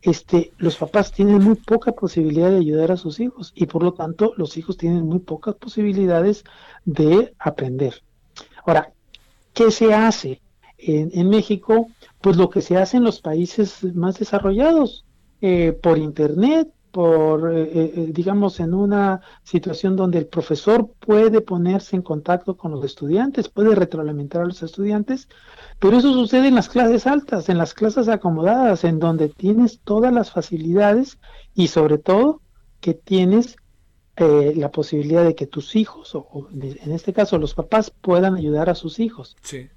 este, 0.01 0.51
los 0.57 0.75
papás 0.75 1.13
tienen 1.13 1.41
muy 1.41 1.55
poca 1.55 1.93
posibilidad 1.93 2.49
de 2.49 2.57
ayudar 2.57 2.91
a 2.91 2.97
sus 2.97 3.21
hijos 3.21 3.53
y 3.55 3.65
por 3.65 3.81
lo 3.81 3.93
tanto 3.93 4.33
los 4.35 4.57
hijos 4.57 4.75
tienen 4.75 5.05
muy 5.05 5.19
pocas 5.19 5.55
posibilidades 5.55 6.43
de 6.83 7.33
aprender. 7.39 8.03
Ahora, 8.65 8.91
¿qué 9.53 9.71
se 9.71 9.93
hace 9.93 10.41
en, 10.81 11.29
México? 11.29 11.87
pues 12.21 12.37
lo 12.37 12.49
que 12.49 12.61
se 12.61 12.77
hace 12.77 12.97
en 12.97 13.03
los 13.03 13.21
países 13.21 13.83
más 13.95 14.19
desarrollados, 14.19 15.05
eh, 15.41 15.71
por 15.71 15.97
Internet, 15.97 16.69
por, 16.91 17.53
eh, 17.53 17.69
eh, 17.71 18.09
digamos, 18.11 18.59
en 18.59 18.73
una 18.73 19.21
situación 19.43 19.95
donde 19.95 20.17
el 20.17 20.27
profesor 20.27 20.89
puede 20.99 21.39
ponerse 21.39 21.95
en 21.95 22.01
contacto 22.01 22.57
con 22.57 22.71
los 22.71 22.83
estudiantes, 22.83 23.47
puede 23.47 23.75
retroalimentar 23.75 24.41
a 24.41 24.45
los 24.45 24.61
estudiantes, 24.63 25.29
pero 25.79 25.97
eso 25.97 26.11
sucede 26.11 26.47
en 26.47 26.55
las 26.55 26.67
clases 26.67 27.07
altas, 27.07 27.47
en 27.47 27.57
las 27.57 27.73
clases 27.73 28.09
acomodadas, 28.09 28.83
en 28.83 28.99
donde 28.99 29.29
tienes 29.29 29.79
todas 29.81 30.11
las 30.11 30.31
facilidades 30.31 31.19
y 31.53 31.67
sobre 31.67 31.99
todo 31.99 32.41
que 32.81 32.93
tienes 32.93 33.55
la 34.17 34.69
posibilidad 34.69 35.23
de 35.23 35.33
que 35.33 35.47
tus 35.47 35.77
hijos, 35.77 36.13
o, 36.13 36.49
en 36.51 36.91
este 36.91 37.13
caso 37.13 37.37
los 37.37 37.53
papás, 37.53 37.89
puedan 37.89 38.35
ayudar 38.35 38.69
a 38.69 38.75
sus 38.75 38.99
hijos. 38.99 39.37
Sí 39.41 39.69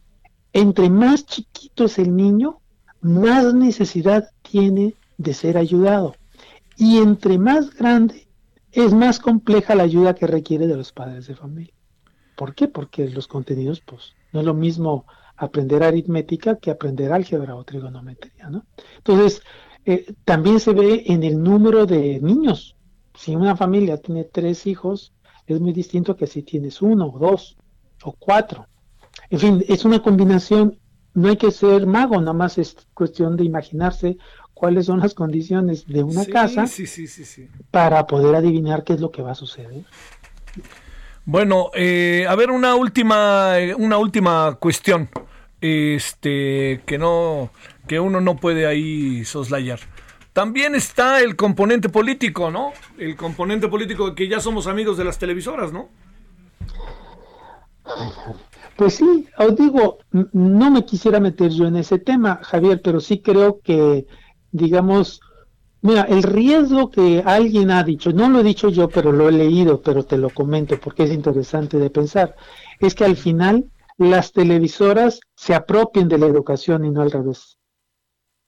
entre 0.53 0.91
más 0.91 1.27
chiquito 1.27 1.85
es 1.85 1.99
el 1.99 2.15
niño, 2.15 2.61
más 3.01 3.55
necesidad 3.55 4.31
tiene 4.43 4.95
de 5.19 5.35
ser 5.35 5.57
ayudado. 5.57 6.15
Y 6.77 6.99
entre 6.99 7.39
más 7.39 7.75
grande, 7.75 8.27
es 8.71 8.95
más 8.95 9.19
compleja 9.19 9.75
la 9.75 9.83
ayuda 9.83 10.15
que 10.15 10.27
requiere 10.27 10.67
de 10.67 10.77
los 10.77 10.93
padres 10.93 11.27
de 11.27 11.37
familia. 11.37 11.75
¿Por 12.37 12.55
qué? 12.55 12.69
Porque 12.69 13.09
los 13.09 13.29
contenidos, 13.29 13.81
pues, 13.81 14.15
no 14.33 14.41
es 14.41 14.47
lo 14.47 14.55
mismo 14.55 15.05
aprender 15.37 15.83
aritmética 15.83 16.57
que 16.57 16.71
aprender 16.71 17.13
álgebra 17.13 17.55
o 17.55 17.65
trigonometría, 17.65 18.49
¿no? 18.49 18.65
Entonces, 18.97 19.43
eh, 19.85 20.15
también 20.25 20.61
se 20.61 20.73
ve 20.73 21.05
en 21.07 21.23
el 21.23 21.43
número 21.43 21.87
de 21.87 22.21
niños. 22.21 22.77
Si 23.15 23.35
una 23.35 23.57
familia 23.57 23.99
tiene 23.99 24.25
tres 24.25 24.67
hijos, 24.67 25.13
es 25.47 25.61
muy 25.61 25.73
distinto 25.73 26.17
que 26.17 26.27
si 26.27 26.43
tienes 26.43 26.81
uno 26.81 27.09
o 27.09 27.19
dos 27.19 27.57
o 28.05 28.13
cuatro. 28.13 28.67
En 29.31 29.39
fin, 29.39 29.65
es 29.69 29.85
una 29.85 30.03
combinación, 30.03 30.79
no 31.15 31.29
hay 31.29 31.37
que 31.37 31.51
ser 31.51 31.87
mago, 31.87 32.19
nada 32.21 32.33
más 32.33 32.59
es 32.59 32.77
cuestión 32.95 33.37
de 33.37 33.45
imaginarse 33.45 34.17
cuáles 34.55 34.87
son 34.87 35.01
las 35.01 35.15
condiciones 35.15 35.87
de 35.87 36.03
una 36.03 36.25
casa 36.25 36.67
para 37.71 38.07
poder 38.07 38.35
adivinar 38.35 38.85
qué 38.85 38.93
es 38.93 39.01
lo 39.01 39.11
que 39.11 39.23
va 39.23 39.33
a 39.33 39.35
suceder. 39.35 39.85
Bueno, 41.25 41.71
eh, 41.75 42.27
a 42.29 42.35
ver 42.35 42.51
una 42.51 42.75
última, 42.75 43.55
una 43.77 43.97
última 43.99 44.57
cuestión, 44.61 45.09
este, 45.61 46.83
que 46.85 46.99
no, 46.99 47.51
que 47.87 48.01
uno 48.01 48.21
no 48.21 48.37
puede 48.37 48.67
ahí 48.67 49.25
soslayar. 49.25 49.81
También 50.33 50.75
está 50.75 51.21
el 51.21 51.37
componente 51.37 51.89
político, 51.89 52.51
¿no? 52.51 52.73
El 52.99 53.17
componente 53.17 53.69
político 53.69 54.15
que 54.15 54.29
ya 54.29 54.41
somos 54.41 54.67
amigos 54.67 54.97
de 54.97 55.05
las 55.05 55.19
televisoras, 55.19 55.73
¿no? 55.73 55.89
Pues 58.77 58.95
sí, 58.95 59.27
os 59.39 59.57
digo, 59.57 59.99
no 60.11 60.71
me 60.71 60.85
quisiera 60.85 61.21
meter 61.21 61.51
yo 61.51 61.67
en 61.67 61.77
ese 61.77 61.99
tema, 61.99 62.41
Javier, 62.43 62.81
pero 62.83 63.01
sí 63.01 63.21
creo 63.21 63.61
que, 63.61 64.07
digamos, 64.51 65.21
mira, 65.83 66.03
el 66.03 66.23
riesgo 66.23 66.91
que 66.91 67.23
alguien 67.25 67.71
ha 67.71 67.83
dicho, 67.83 68.13
no 68.13 68.31
lo 68.31 68.41
he 68.41 68.45
dicho 68.45 68.71
yo, 68.71 68.89
pero 68.89 69.13
lo 69.13 69.29
he 69.29 69.33
leído, 69.33 69.83
pero 69.83 70.05
te 70.05 70.17
lo 70.17 70.31
comento 70.31 70.81
porque 70.81 71.05
es 71.05 71.13
interesante 71.13 71.79
de 71.79 71.91
pensar, 71.91 72.35
es 72.81 72.95
que 72.95 73.05
al 73.05 73.17
final 73.17 73.71
las 73.99 74.33
televisoras 74.33 75.21
se 75.35 75.55
apropien 75.55 76.09
de 76.09 76.19
la 76.19 76.27
educación 76.27 76.85
y 76.85 76.91
no 76.91 77.03
al 77.03 77.11
revés. 77.11 77.59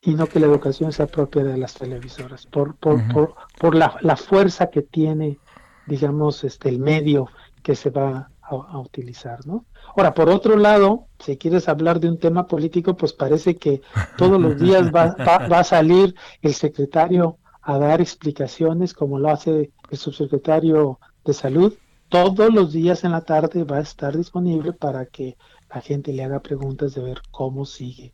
Y 0.00 0.14
no 0.14 0.26
que 0.26 0.40
la 0.40 0.46
educación 0.46 0.92
se 0.92 1.02
apropie 1.02 1.44
de 1.44 1.56
las 1.56 1.74
televisoras, 1.74 2.46
por, 2.46 2.76
por, 2.76 3.00
por, 3.12 3.34
por 3.58 3.74
la, 3.74 3.96
la, 4.02 4.16
fuerza 4.16 4.68
que 4.68 4.82
tiene, 4.82 5.38
digamos, 5.86 6.44
este, 6.44 6.68
el 6.68 6.78
medio 6.78 7.28
que 7.62 7.74
se 7.74 7.88
va 7.88 8.30
a 8.48 8.78
utilizar, 8.78 9.46
¿no? 9.46 9.64
Ahora, 9.96 10.12
por 10.14 10.28
otro 10.28 10.56
lado, 10.56 11.06
si 11.18 11.36
quieres 11.36 11.68
hablar 11.68 12.00
de 12.00 12.08
un 12.08 12.18
tema 12.18 12.46
político, 12.46 12.96
pues 12.96 13.12
parece 13.12 13.56
que 13.56 13.80
todos 14.16 14.40
los 14.40 14.58
días 14.58 14.90
va, 14.94 15.14
va, 15.18 15.58
a 15.58 15.64
salir 15.64 16.14
el 16.42 16.54
secretario 16.54 17.38
a 17.62 17.78
dar 17.78 18.00
explicaciones, 18.00 18.92
como 18.92 19.18
lo 19.18 19.30
hace 19.30 19.70
el 19.90 19.98
subsecretario 19.98 20.98
de 21.24 21.32
salud. 21.32 21.74
Todos 22.08 22.52
los 22.52 22.72
días 22.72 23.04
en 23.04 23.12
la 23.12 23.22
tarde 23.22 23.64
va 23.64 23.78
a 23.78 23.82
estar 23.82 24.16
disponible 24.16 24.72
para 24.72 25.06
que 25.06 25.36
la 25.74 25.80
gente 25.80 26.12
le 26.12 26.24
haga 26.24 26.40
preguntas 26.40 26.94
de 26.94 27.02
ver 27.02 27.22
cómo 27.30 27.64
sigue. 27.64 28.12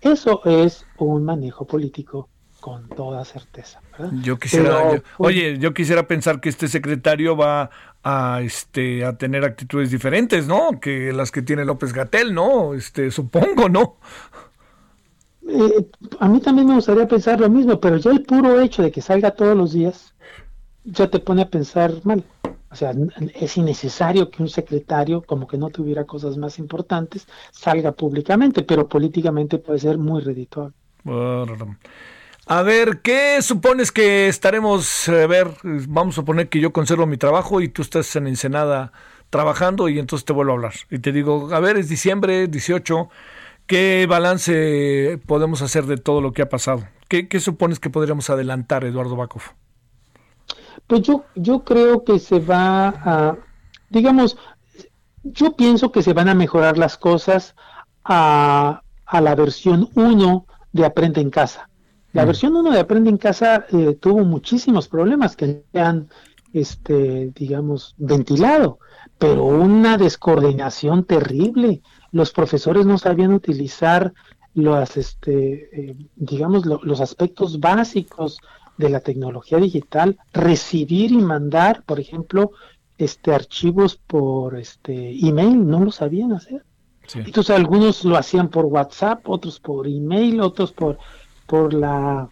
Eso 0.00 0.42
es 0.44 0.86
un 0.98 1.24
manejo 1.24 1.66
político 1.66 2.28
con 2.60 2.88
toda 2.90 3.24
certeza. 3.24 3.80
Yo 4.22 4.38
quisiera, 4.38 4.90
pues, 4.90 5.02
oye, 5.18 5.58
yo 5.58 5.74
quisiera 5.74 6.06
pensar 6.06 6.40
que 6.40 6.48
este 6.48 6.68
secretario 6.68 7.36
va 7.36 7.70
a 8.02 8.40
este 8.42 9.04
a 9.04 9.16
tener 9.16 9.44
actitudes 9.44 9.90
diferentes, 9.90 10.46
¿no? 10.46 10.80
Que 10.80 11.12
las 11.12 11.30
que 11.30 11.42
tiene 11.42 11.64
López 11.64 11.92
Gatel, 11.92 12.34
¿no? 12.34 12.74
Este, 12.74 13.10
supongo, 13.10 13.68
¿no? 13.68 13.96
Eh, 15.48 15.86
a 16.18 16.28
mí 16.28 16.40
también 16.40 16.68
me 16.68 16.74
gustaría 16.74 17.08
pensar 17.08 17.40
lo 17.40 17.50
mismo, 17.50 17.80
pero 17.80 17.96
ya 17.96 18.10
el 18.10 18.22
puro 18.22 18.60
hecho 18.60 18.82
de 18.82 18.90
que 18.90 19.00
salga 19.00 19.32
todos 19.32 19.56
los 19.56 19.72
días 19.72 20.14
ya 20.84 21.08
te 21.08 21.18
pone 21.18 21.42
a 21.42 21.50
pensar 21.50 21.92
mal. 22.04 22.24
O 22.70 22.76
sea, 22.76 22.92
es 23.34 23.56
innecesario 23.56 24.30
que 24.30 24.42
un 24.42 24.48
secretario, 24.48 25.22
como 25.22 25.48
que 25.48 25.58
no 25.58 25.70
tuviera 25.70 26.04
cosas 26.04 26.36
más 26.36 26.58
importantes, 26.60 27.26
salga 27.50 27.90
públicamente, 27.92 28.62
pero 28.62 28.88
políticamente 28.88 29.58
puede 29.58 29.80
ser 29.80 29.98
muy 29.98 30.22
redituable. 30.22 30.74
A 32.46 32.62
ver, 32.62 33.00
¿qué 33.02 33.40
supones 33.42 33.92
que 33.92 34.28
estaremos? 34.28 35.08
A 35.08 35.26
ver, 35.26 35.48
vamos 35.62 36.14
a 36.14 36.16
suponer 36.16 36.48
que 36.48 36.60
yo 36.60 36.72
conservo 36.72 37.06
mi 37.06 37.16
trabajo 37.16 37.60
y 37.60 37.68
tú 37.68 37.82
estás 37.82 38.16
en 38.16 38.26
Ensenada 38.26 38.92
trabajando 39.30 39.88
y 39.88 39.98
entonces 39.98 40.24
te 40.24 40.32
vuelvo 40.32 40.52
a 40.52 40.54
hablar. 40.56 40.74
Y 40.90 40.98
te 40.98 41.12
digo, 41.12 41.54
a 41.54 41.60
ver, 41.60 41.76
es 41.76 41.88
diciembre 41.88 42.48
18, 42.48 43.08
¿Qué 43.70 44.04
balance 44.08 45.20
podemos 45.26 45.62
hacer 45.62 45.86
de 45.86 45.96
todo 45.96 46.20
lo 46.20 46.32
que 46.32 46.42
ha 46.42 46.48
pasado? 46.48 46.88
¿Qué, 47.06 47.38
supones 47.38 47.78
que 47.78 47.88
podríamos 47.88 48.28
adelantar, 48.28 48.82
Eduardo 48.82 49.14
Bakov? 49.14 49.42
Pues 50.88 51.02
yo, 51.02 51.24
yo 51.36 51.62
creo 51.62 52.02
que 52.02 52.18
se 52.18 52.40
va 52.40 52.88
a, 52.88 53.36
digamos, 53.88 54.36
yo 55.22 55.54
pienso 55.54 55.92
que 55.92 56.02
se 56.02 56.14
van 56.14 56.28
a 56.28 56.34
mejorar 56.34 56.78
las 56.78 56.98
cosas 56.98 57.54
a, 58.02 58.82
a 59.06 59.20
la 59.20 59.36
versión 59.36 59.88
1 59.94 60.46
de 60.72 60.84
Aprende 60.84 61.20
en 61.20 61.30
Casa. 61.30 61.69
La 62.12 62.24
mm. 62.24 62.26
versión 62.26 62.56
1 62.56 62.70
de 62.70 62.80
Aprende 62.80 63.10
en 63.10 63.18
Casa 63.18 63.66
eh, 63.72 63.96
tuvo 64.00 64.24
muchísimos 64.24 64.88
problemas 64.88 65.36
que 65.36 65.62
han, 65.74 66.08
este, 66.52 67.32
digamos, 67.34 67.94
ventilado, 67.98 68.78
pero 69.18 69.44
una 69.44 69.96
descoordinación 69.96 71.04
terrible 71.04 71.82
los 72.12 72.32
profesores 72.32 72.86
no 72.86 72.98
sabían 72.98 73.32
utilizar 73.32 74.12
los, 74.54 74.96
este, 74.96 75.90
eh, 75.90 75.96
digamos, 76.16 76.66
los 76.66 77.00
aspectos 77.00 77.60
básicos 77.60 78.38
de 78.76 78.88
la 78.88 79.00
tecnología 79.00 79.58
digital, 79.58 80.18
recibir 80.32 81.12
y 81.12 81.18
mandar, 81.18 81.82
por 81.84 82.00
ejemplo, 82.00 82.52
este 82.98 83.32
archivos 83.32 83.96
por 83.96 84.58
este 84.58 85.10
email, 85.26 85.66
no 85.66 85.84
lo 85.84 85.92
sabían 85.92 86.32
hacer. 86.32 86.64
Entonces 87.14 87.56
algunos 87.56 88.04
lo 88.04 88.16
hacían 88.16 88.48
por 88.48 88.66
WhatsApp, 88.66 89.28
otros 89.28 89.58
por 89.58 89.86
email, 89.88 90.40
otros 90.40 90.72
por 90.72 90.98
por 91.50 91.74
la 91.74 92.30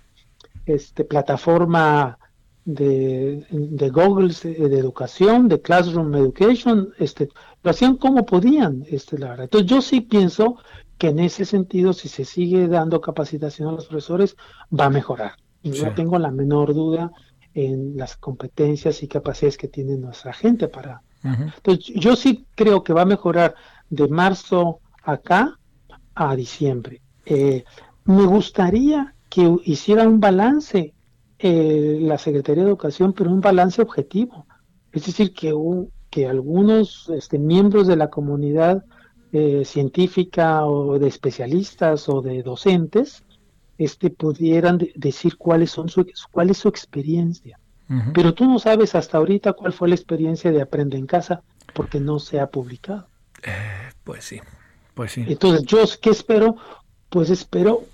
este 0.65 1.03
plataforma 1.03 2.19
de, 2.65 3.45
de 3.51 3.91
Google 3.91 4.33
de 4.45 4.79
educación, 4.79 5.49
de 5.49 5.61
Classroom 5.61 6.15
Education, 6.15 6.91
este, 7.01 7.29
lo 7.65 7.71
hacían 7.73 7.97
como 7.97 8.25
podían, 8.25 8.85
este, 8.89 9.19
la 9.19 9.31
verdad. 9.31 9.45
Entonces 9.45 9.69
yo 9.69 9.83
sí 9.83 10.03
pienso 10.03 10.59
que 10.99 11.09
en 11.09 11.19
ese 11.19 11.45
sentido, 11.45 11.93
si 11.95 12.09
se 12.09 12.25
sigue 12.25 12.69
dando 12.69 13.01
capacitación 13.01 13.71
a 13.71 13.73
los 13.73 13.87
profesores, 13.87 14.37
va 14.79 14.85
a 14.85 14.91
mejorar. 14.91 15.33
Y 15.65 15.71
no 15.71 15.93
tengo 15.95 16.17
la 16.21 16.31
menor 16.31 16.73
duda 16.73 17.11
en 17.55 17.97
las 17.97 18.17
competencias 18.17 19.03
y 19.03 19.09
capacidades 19.09 19.59
que 19.59 19.67
tiene 19.67 19.97
nuestra 19.97 20.33
gente 20.33 20.69
para. 20.69 21.03
Entonces 21.25 21.87
yo 21.97 22.15
sí 22.15 22.47
creo 22.55 22.85
que 22.85 22.93
va 22.93 23.03
a 23.03 23.15
mejorar 23.17 23.57
de 23.91 24.07
marzo 24.07 24.79
acá 25.03 25.59
a 26.15 26.37
diciembre. 26.37 27.03
Eh, 27.27 27.65
me 28.09 28.25
gustaría 28.25 29.15
que 29.29 29.55
hiciera 29.65 30.09
un 30.09 30.19
balance 30.19 30.95
eh, 31.38 31.99
la 32.00 32.17
Secretaría 32.17 32.65
de 32.65 32.71
Educación, 32.71 33.12
pero 33.12 33.31
un 33.31 33.43
balance 33.43 33.83
objetivo. 33.83 34.47
Es 34.93 35.05
decir, 35.05 35.35
que, 35.35 35.55
que 36.09 36.27
algunos 36.27 37.11
este, 37.11 37.38
miembros 37.38 37.87
de 37.87 37.97
la 37.97 38.09
comunidad 38.09 38.83
eh, 39.33 39.62
científica 39.67 40.65
o 40.65 40.99
de 40.99 41.07
especialistas 41.07 42.09
o 42.09 42.23
de 42.23 42.43
docentes 42.43 43.25
este, 43.77 44.09
pudieran 44.09 44.79
decir 44.95 45.37
cuáles 45.37 45.71
son 45.71 45.91
su, 45.91 46.07
cuál 46.31 46.49
es 46.49 46.57
su 46.57 46.69
experiencia. 46.69 47.61
Pero 48.12 48.35
tú 48.35 48.45
no 48.45 48.59
sabes 48.59 48.95
hasta 48.95 49.17
ahorita 49.17 49.55
cuál 49.55 49.73
fue 49.73 49.88
la 49.88 49.95
experiencia 49.95 50.50
de 50.50 50.61
Aprende 50.61 50.99
en 50.99 51.07
Casa 51.07 51.43
porque 51.73 52.00
no 52.00 52.19
se 52.19 52.38
ha 52.38 52.47
publicado. 52.47 53.07
Eh, 53.43 53.91
pues 54.05 54.25
sí, 54.25 54.41
pues 54.93 55.12
sí. 55.12 55.25
Entonces, 55.27 55.65
¿yo 55.65 55.79
qué 56.03 56.11
espero? 56.11 56.57
Pues 57.09 57.31
espero 57.31 57.85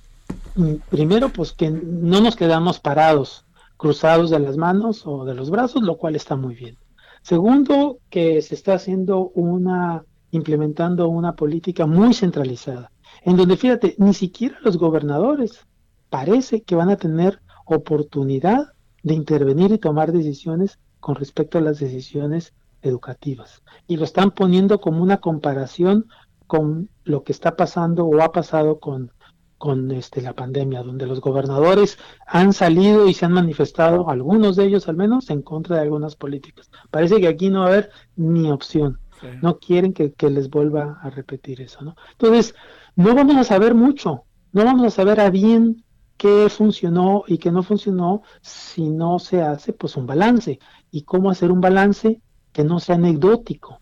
primero, 0.88 1.28
pues 1.30 1.52
que 1.52 1.70
no 1.70 2.20
nos 2.20 2.36
quedamos 2.36 2.80
parados, 2.80 3.44
cruzados 3.76 4.30
de 4.30 4.38
las 4.38 4.56
manos 4.56 5.06
o 5.06 5.24
de 5.24 5.34
los 5.34 5.50
brazos, 5.50 5.82
lo 5.82 5.96
cual 5.96 6.16
está 6.16 6.36
muy 6.36 6.54
bien. 6.54 6.78
Segundo, 7.22 7.98
que 8.10 8.42
se 8.42 8.54
está 8.54 8.74
haciendo 8.74 9.30
una, 9.34 10.04
implementando 10.30 11.08
una 11.08 11.34
política 11.34 11.86
muy 11.86 12.14
centralizada, 12.14 12.90
en 13.22 13.36
donde, 13.36 13.56
fíjate, 13.56 13.94
ni 13.98 14.14
siquiera 14.14 14.58
los 14.62 14.76
gobernadores 14.76 15.60
parece 16.10 16.62
que 16.62 16.74
van 16.74 16.90
a 16.90 16.96
tener 16.96 17.40
oportunidad 17.64 18.72
de 19.02 19.14
intervenir 19.14 19.72
y 19.72 19.78
tomar 19.78 20.12
decisiones 20.12 20.78
con 21.00 21.14
respecto 21.14 21.58
a 21.58 21.60
las 21.62 21.78
decisiones 21.78 22.54
educativas. 22.82 23.62
Y 23.86 23.96
lo 23.96 24.04
están 24.04 24.30
poniendo 24.30 24.80
como 24.80 25.02
una 25.02 25.18
comparación 25.18 26.06
con 26.46 26.90
lo 27.04 27.24
que 27.24 27.32
está 27.32 27.56
pasando 27.56 28.06
o 28.06 28.20
ha 28.22 28.32
pasado 28.32 28.78
con 28.78 29.12
con 29.58 29.90
este, 29.92 30.20
la 30.20 30.34
pandemia, 30.34 30.82
donde 30.82 31.06
los 31.06 31.20
gobernadores 31.20 31.98
han 32.26 32.52
salido 32.52 33.08
y 33.08 33.14
se 33.14 33.24
han 33.24 33.32
manifestado, 33.32 34.08
algunos 34.10 34.56
de 34.56 34.64
ellos 34.64 34.88
al 34.88 34.96
menos, 34.96 35.30
en 35.30 35.42
contra 35.42 35.76
de 35.76 35.82
algunas 35.82 36.16
políticas. 36.16 36.70
Parece 36.90 37.20
que 37.20 37.28
aquí 37.28 37.50
no 37.50 37.60
va 37.60 37.66
a 37.66 37.68
haber 37.68 37.90
ni 38.16 38.50
opción. 38.50 38.98
No 39.40 39.58
quieren 39.58 39.94
que, 39.94 40.12
les 40.30 40.50
vuelva 40.50 40.98
a 41.02 41.08
repetir 41.08 41.62
eso, 41.62 41.82
¿no? 41.82 41.96
Entonces, 42.12 42.54
no 42.96 43.14
vamos 43.14 43.36
a 43.36 43.44
saber 43.44 43.74
mucho, 43.74 44.24
no 44.52 44.64
vamos 44.64 44.86
a 44.86 44.90
saber 44.90 45.18
a 45.20 45.30
bien 45.30 45.84
qué 46.16 46.48
funcionó 46.50 47.24
y 47.26 47.38
qué 47.38 47.50
no 47.50 47.62
funcionó 47.62 48.22
si 48.42 48.90
no 48.90 49.18
se 49.18 49.40
hace 49.42 49.72
pues 49.72 49.96
un 49.96 50.06
balance. 50.06 50.58
¿Y 50.90 51.02
cómo 51.02 51.30
hacer 51.30 51.50
un 51.50 51.60
balance 51.60 52.20
que 52.52 52.64
no 52.64 52.80
sea 52.80 52.96
anecdótico? 52.96 53.80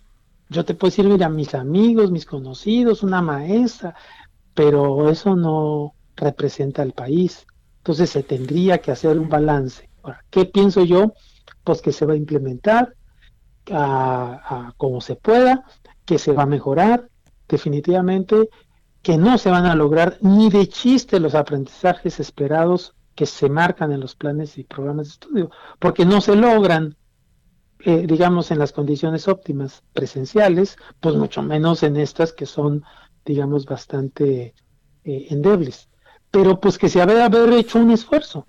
Yo 0.48 0.64
te 0.64 0.74
puedo 0.74 0.90
decir, 0.90 1.06
mira, 1.06 1.28
mis 1.28 1.54
amigos, 1.54 2.10
mis 2.10 2.26
conocidos, 2.26 3.02
una 3.02 3.22
maestra, 3.22 3.94
pero 4.54 5.08
eso 5.08 5.36
no 5.36 5.94
representa 6.16 6.82
al 6.82 6.92
país. 6.92 7.46
Entonces 7.78 8.10
se 8.10 8.22
tendría 8.22 8.78
que 8.78 8.92
hacer 8.92 9.18
un 9.18 9.28
balance. 9.28 9.88
¿Qué 10.30 10.44
pienso 10.44 10.84
yo? 10.84 11.14
Pues 11.64 11.82
que 11.82 11.92
se 11.92 12.06
va 12.06 12.14
a 12.14 12.16
implementar 12.16 12.94
a, 13.70 14.72
como 14.76 15.00
se 15.00 15.16
pueda, 15.16 15.64
que 16.04 16.18
se 16.18 16.32
va 16.32 16.44
a 16.44 16.46
mejorar 16.46 17.08
definitivamente, 17.48 18.48
que 19.02 19.18
no 19.18 19.36
se 19.36 19.50
van 19.50 19.66
a 19.66 19.74
lograr 19.74 20.18
ni 20.20 20.48
de 20.48 20.68
chiste 20.68 21.20
los 21.20 21.34
aprendizajes 21.34 22.20
esperados 22.20 22.94
que 23.14 23.26
se 23.26 23.48
marcan 23.48 23.92
en 23.92 24.00
los 24.00 24.14
planes 24.14 24.56
y 24.58 24.64
programas 24.64 25.06
de 25.06 25.12
estudio, 25.12 25.50
porque 25.78 26.06
no 26.06 26.20
se 26.20 26.34
logran, 26.34 26.96
eh, 27.80 28.06
digamos, 28.06 28.50
en 28.50 28.58
las 28.58 28.72
condiciones 28.72 29.28
óptimas 29.28 29.82
presenciales, 29.92 30.76
pues 31.00 31.14
mucho 31.16 31.42
menos 31.42 31.82
en 31.82 31.96
estas 31.96 32.32
que 32.32 32.46
son 32.46 32.84
digamos, 33.24 33.66
bastante 33.66 34.54
eh, 35.04 35.26
endebles. 35.30 35.88
Pero 36.30 36.60
pues 36.60 36.78
que 36.78 36.88
se 36.88 37.00
ha 37.00 37.06
de 37.06 37.22
haber 37.22 37.52
hecho 37.52 37.78
un 37.78 37.90
esfuerzo. 37.90 38.46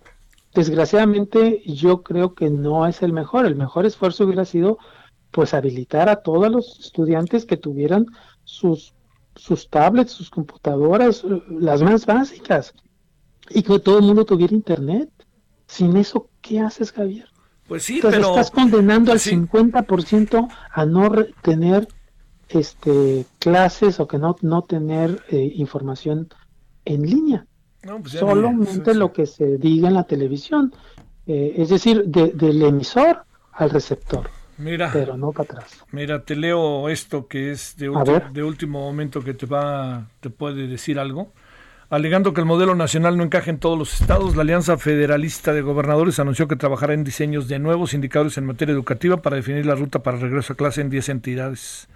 Desgraciadamente 0.54 1.62
yo 1.66 2.04
creo 2.04 2.34
que 2.36 2.50
no 2.50 2.86
es 2.88 3.02
el 3.02 3.12
mejor. 3.12 3.46
El 3.46 3.56
mejor 3.56 3.86
esfuerzo 3.86 4.26
hubiera 4.26 4.46
sido 4.46 4.78
pues 5.32 5.54
habilitar 5.54 6.10
a 6.10 6.22
todos 6.22 6.52
los 6.52 6.80
estudiantes 6.80 7.46
que 7.46 7.58
tuvieran 7.58 8.06
sus, 8.44 8.94
sus 9.36 9.70
tablets, 9.70 10.12
sus 10.12 10.30
computadoras, 10.30 11.24
las 11.50 11.82
más 11.82 12.06
básicas, 12.06 12.74
y 13.50 13.64
que 13.64 13.80
todo 13.80 13.98
el 13.98 14.06
mundo 14.06 14.26
tuviera 14.26 14.54
internet. 14.54 15.10
Sin 15.66 15.98
eso, 15.98 16.30
¿qué 16.42 16.60
haces, 16.60 16.92
Javier? 16.92 17.28
Pues 17.68 17.84
sí, 17.84 18.00
pero... 18.02 18.30
Estás 18.30 18.52
condenando 18.52 19.12
al 19.12 19.20
50% 19.20 20.48
a 20.72 20.86
no 20.86 21.12
tener 21.42 21.88
este, 22.56 23.26
clases 23.40 24.00
o 24.00 24.08
que 24.08 24.18
no, 24.18 24.36
no 24.42 24.64
tener 24.64 25.24
eh, 25.30 25.54
información 25.56 26.30
en 26.86 27.04
línea. 27.04 27.46
Pues 27.82 28.14
Solamente 28.14 28.94
lo 28.94 29.12
que 29.12 29.26
se 29.26 29.58
diga 29.58 29.90
en 29.90 29.96
la 29.96 30.06
televisión. 30.06 30.74
Eh, 31.26 31.56
es 31.58 31.70
decir, 31.70 32.06
del 32.06 32.62
emisor 32.62 33.24
al 33.54 33.70
receptor. 33.70 34.30
Mira, 34.58 34.90
pero 34.92 35.18
no 35.18 35.32
para 35.32 35.54
atrás. 35.54 35.84
Mira, 35.92 36.24
te 36.24 36.36
leo 36.36 36.90
esto 36.90 37.28
que 37.28 37.52
es 37.52 37.76
de, 37.78 37.90
de 38.32 38.44
último 38.44 38.82
momento 38.82 39.24
que 39.24 39.34
te 39.34 39.46
va, 39.46 40.08
te 40.20 40.30
puede 40.30 40.68
decir 40.68 41.00
algo. 41.00 41.32
Alegando 41.90 42.34
que 42.34 42.42
el 42.42 42.48
modelo 42.48 42.74
nacional 42.76 43.18
no 43.18 43.24
encaja 43.24 43.52
en 43.52 43.60
todos 43.60 43.78
los 43.78 44.02
estados, 44.02 44.36
la 44.36 44.42
Alianza 44.42 44.78
Federalista 44.78 45.54
de 45.54 45.62
Gobernadores 45.62 46.20
anunció 46.20 46.48
que 46.48 46.56
trabajará 46.56 46.94
en 46.94 47.04
diseños 47.04 47.48
de 47.48 47.60
nuevos 47.60 47.94
indicadores 47.94 48.38
en 48.38 48.46
materia 48.46 48.74
educativa 48.74 49.22
para 49.22 49.36
definir 49.36 49.66
la 49.66 49.76
ruta 49.76 50.00
para 50.00 50.18
regreso 50.18 50.54
a 50.54 50.56
clase 50.56 50.82
en 50.82 50.90
10 50.90 51.10
entidades. 51.10 51.88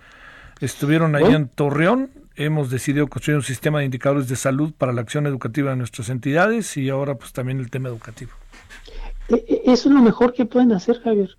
Estuvieron 0.60 1.16
ahí 1.16 1.34
en 1.34 1.50
Torreón, 1.50 2.10
hemos 2.36 2.70
decidido 2.70 3.08
construir 3.08 3.38
un 3.38 3.44
sistema 3.44 3.80
de 3.80 3.86
indicadores 3.86 4.28
de 4.28 4.36
salud 4.36 4.74
para 4.76 4.94
la 4.94 5.02
acción 5.02 5.28
educativa 5.28 5.72
de 5.72 5.78
nuestras 5.78 6.10
entidades 6.10 6.78
y 6.78 6.90
ahora 6.90 7.16
pues 7.16 7.34
también 7.34 7.60
el 7.60 7.70
tema 7.70 7.90
educativo. 7.90 8.32
E, 9.30 9.36
e, 9.36 9.72
eso 9.72 9.90
es 9.90 9.96
lo 9.96 10.02
mejor 10.02 10.34
que 10.34 10.46
pueden 10.46 10.72
hacer, 10.72 11.00
Javier. 11.02 11.38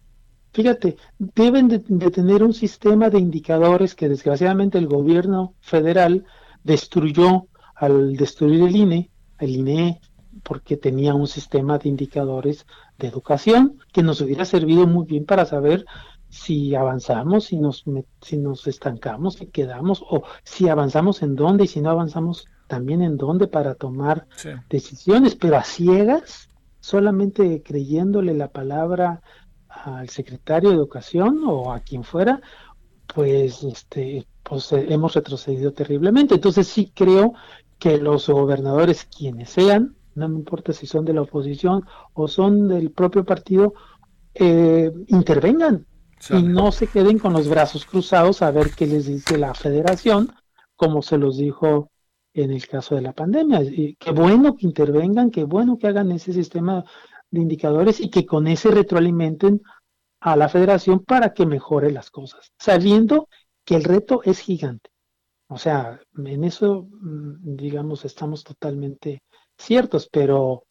Fíjate, 0.52 0.96
deben 1.18 1.68
de, 1.68 1.78
tener 2.10 2.42
un 2.42 2.54
sistema 2.54 3.10
de 3.10 3.18
indicadores 3.18 3.94
que 3.94 4.08
desgraciadamente 4.08 4.78
el 4.78 4.86
gobierno 4.86 5.54
federal 5.60 6.24
destruyó 6.64 7.46
al 7.74 8.16
destruir 8.16 8.62
el 8.62 8.74
INE, 8.74 9.10
el 9.38 9.50
INE 9.50 10.00
porque 10.42 10.76
tenía 10.76 11.14
un 11.14 11.26
sistema 11.26 11.78
de 11.78 11.88
indicadores 11.88 12.66
de 12.98 13.08
educación 13.08 13.78
que 13.92 14.02
nos 14.02 14.20
hubiera 14.20 14.44
servido 14.44 14.86
muy 14.86 15.06
bien 15.06 15.24
para 15.26 15.44
saber 15.44 15.84
si 16.28 16.74
avanzamos, 16.74 17.44
si 17.44 17.56
nos, 17.56 17.84
si 18.20 18.36
nos 18.36 18.66
estancamos, 18.66 19.34
si 19.34 19.46
quedamos, 19.46 20.02
o 20.08 20.22
si 20.44 20.68
avanzamos 20.68 21.22
en 21.22 21.36
dónde 21.36 21.64
y 21.64 21.68
si 21.68 21.80
no 21.80 21.90
avanzamos 21.90 22.46
también 22.66 23.02
en 23.02 23.16
dónde 23.16 23.48
para 23.48 23.74
tomar 23.74 24.26
decisiones, 24.68 25.34
pero 25.34 25.56
a 25.56 25.64
ciegas, 25.64 26.48
solamente 26.80 27.62
creyéndole 27.62 28.34
la 28.34 28.48
palabra 28.48 29.22
al 29.68 30.08
secretario 30.10 30.70
de 30.70 30.76
Educación 30.76 31.42
o 31.46 31.72
a 31.72 31.80
quien 31.80 32.04
fuera, 32.04 32.40
pues 33.14 33.62
este 33.62 34.26
pues 34.42 34.72
eh, 34.72 34.86
hemos 34.88 35.14
retrocedido 35.14 35.72
terriblemente. 35.72 36.34
Entonces 36.34 36.66
sí 36.66 36.92
creo 36.94 37.34
que 37.78 37.98
los 37.98 38.28
gobernadores, 38.28 39.04
quienes 39.04 39.50
sean, 39.50 39.96
no 40.14 40.28
me 40.28 40.36
importa 40.36 40.72
si 40.72 40.86
son 40.86 41.04
de 41.04 41.14
la 41.14 41.22
oposición 41.22 41.84
o 42.12 42.28
son 42.28 42.68
del 42.68 42.90
propio 42.90 43.24
partido, 43.24 43.74
eh, 44.34 44.90
intervengan 45.08 45.86
y 46.30 46.42
no 46.42 46.72
se 46.72 46.86
queden 46.86 47.18
con 47.18 47.32
los 47.32 47.48
brazos 47.48 47.84
cruzados 47.84 48.42
a 48.42 48.50
ver 48.50 48.70
qué 48.76 48.86
les 48.86 49.06
dice 49.06 49.38
la 49.38 49.54
federación, 49.54 50.32
como 50.76 51.02
se 51.02 51.18
los 51.18 51.36
dijo 51.36 51.90
en 52.34 52.52
el 52.52 52.66
caso 52.66 52.94
de 52.94 53.02
la 53.02 53.12
pandemia. 53.12 53.62
Y 53.62 53.96
qué 53.96 54.10
bueno 54.10 54.56
que 54.56 54.66
intervengan, 54.66 55.30
qué 55.30 55.44
bueno 55.44 55.78
que 55.78 55.86
hagan 55.86 56.12
ese 56.12 56.32
sistema 56.32 56.84
de 57.30 57.40
indicadores 57.40 58.00
y 58.00 58.10
que 58.10 58.26
con 58.26 58.46
ese 58.46 58.70
retroalimenten 58.70 59.62
a 60.20 60.36
la 60.36 60.48
federación 60.48 61.00
para 61.00 61.32
que 61.32 61.46
mejore 61.46 61.92
las 61.92 62.10
cosas, 62.10 62.52
sabiendo 62.58 63.28
que 63.64 63.76
el 63.76 63.84
reto 63.84 64.20
es 64.24 64.40
gigante. 64.40 64.90
O 65.48 65.58
sea, 65.58 66.00
en 66.16 66.44
eso, 66.44 66.88
mm, 66.90 67.56
digamos, 67.56 68.04
estamos 68.04 68.44
totalmente 68.44 69.22
ciertos, 69.56 70.08
pero 70.10 70.64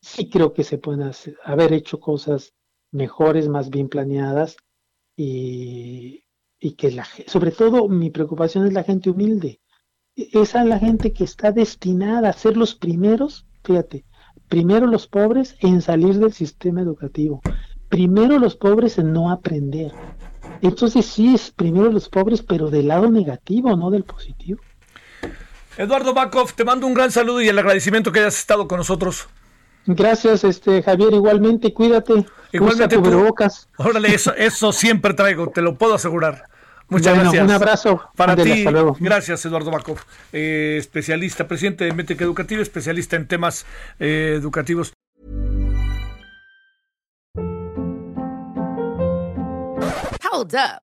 sí 0.00 0.30
creo 0.30 0.52
que 0.52 0.64
se 0.64 0.78
pueden 0.78 1.10
haber 1.44 1.72
hecho 1.72 2.00
cosas 2.00 2.52
mejores, 2.92 3.48
más 3.48 3.70
bien 3.70 3.88
planeadas 3.88 4.56
y, 5.16 6.24
y 6.58 6.72
que 6.72 6.90
la 6.92 7.06
sobre 7.26 7.50
todo 7.50 7.88
mi 7.88 8.10
preocupación 8.10 8.66
es 8.66 8.72
la 8.72 8.84
gente 8.84 9.10
humilde. 9.10 9.60
E, 10.16 10.28
esa 10.32 10.62
es 10.62 10.68
la 10.68 10.78
gente 10.78 11.12
que 11.12 11.24
está 11.24 11.52
destinada 11.52 12.28
a 12.28 12.32
ser 12.32 12.56
los 12.56 12.74
primeros, 12.74 13.46
fíjate, 13.64 14.04
primero 14.48 14.86
los 14.86 15.06
pobres 15.06 15.56
en 15.60 15.82
salir 15.82 16.18
del 16.18 16.32
sistema 16.32 16.80
educativo, 16.80 17.40
primero 17.88 18.38
los 18.38 18.56
pobres 18.56 18.98
en 18.98 19.12
no 19.12 19.30
aprender. 19.30 19.92
Entonces 20.60 21.06
sí 21.06 21.34
es 21.34 21.50
primero 21.50 21.90
los 21.90 22.08
pobres, 22.08 22.42
pero 22.42 22.70
del 22.70 22.88
lado 22.88 23.10
negativo, 23.10 23.76
no 23.76 23.90
del 23.90 24.04
positivo. 24.04 24.60
Eduardo 25.76 26.12
Bakov, 26.14 26.52
te 26.52 26.64
mando 26.64 26.86
un 26.86 26.94
gran 26.94 27.10
saludo 27.10 27.40
y 27.40 27.48
el 27.48 27.58
agradecimiento 27.58 28.12
que 28.12 28.20
hayas 28.20 28.38
estado 28.38 28.68
con 28.68 28.78
nosotros. 28.78 29.28
Gracias, 29.86 30.44
este 30.44 30.82
Javier, 30.82 31.12
igualmente, 31.12 31.72
cuídate. 31.72 32.24
Igualmente 32.52 32.96
tú. 32.98 33.34
Órale, 33.78 34.14
eso, 34.14 34.34
eso 34.34 34.72
siempre 34.72 35.14
traigo, 35.14 35.48
te 35.48 35.62
lo 35.62 35.76
puedo 35.76 35.94
asegurar. 35.94 36.44
Muchas 36.88 37.18
gracias. 37.18 37.44
Un 37.44 37.50
abrazo. 37.50 38.02
Para 38.16 38.36
ti. 38.36 38.64
Gracias, 39.00 39.44
Eduardo 39.46 39.70
Bakov, 39.70 39.98
eh, 40.32 40.76
especialista, 40.78 41.48
presidente 41.48 41.84
de 41.84 41.92
Métrica 41.92 42.24
Educativa, 42.24 42.60
especialista 42.60 43.16
en 43.16 43.26
temas 43.26 43.64
eh, 43.98 44.34
educativos. 44.36 44.92
Hold 50.30 50.54
up. 50.54 50.91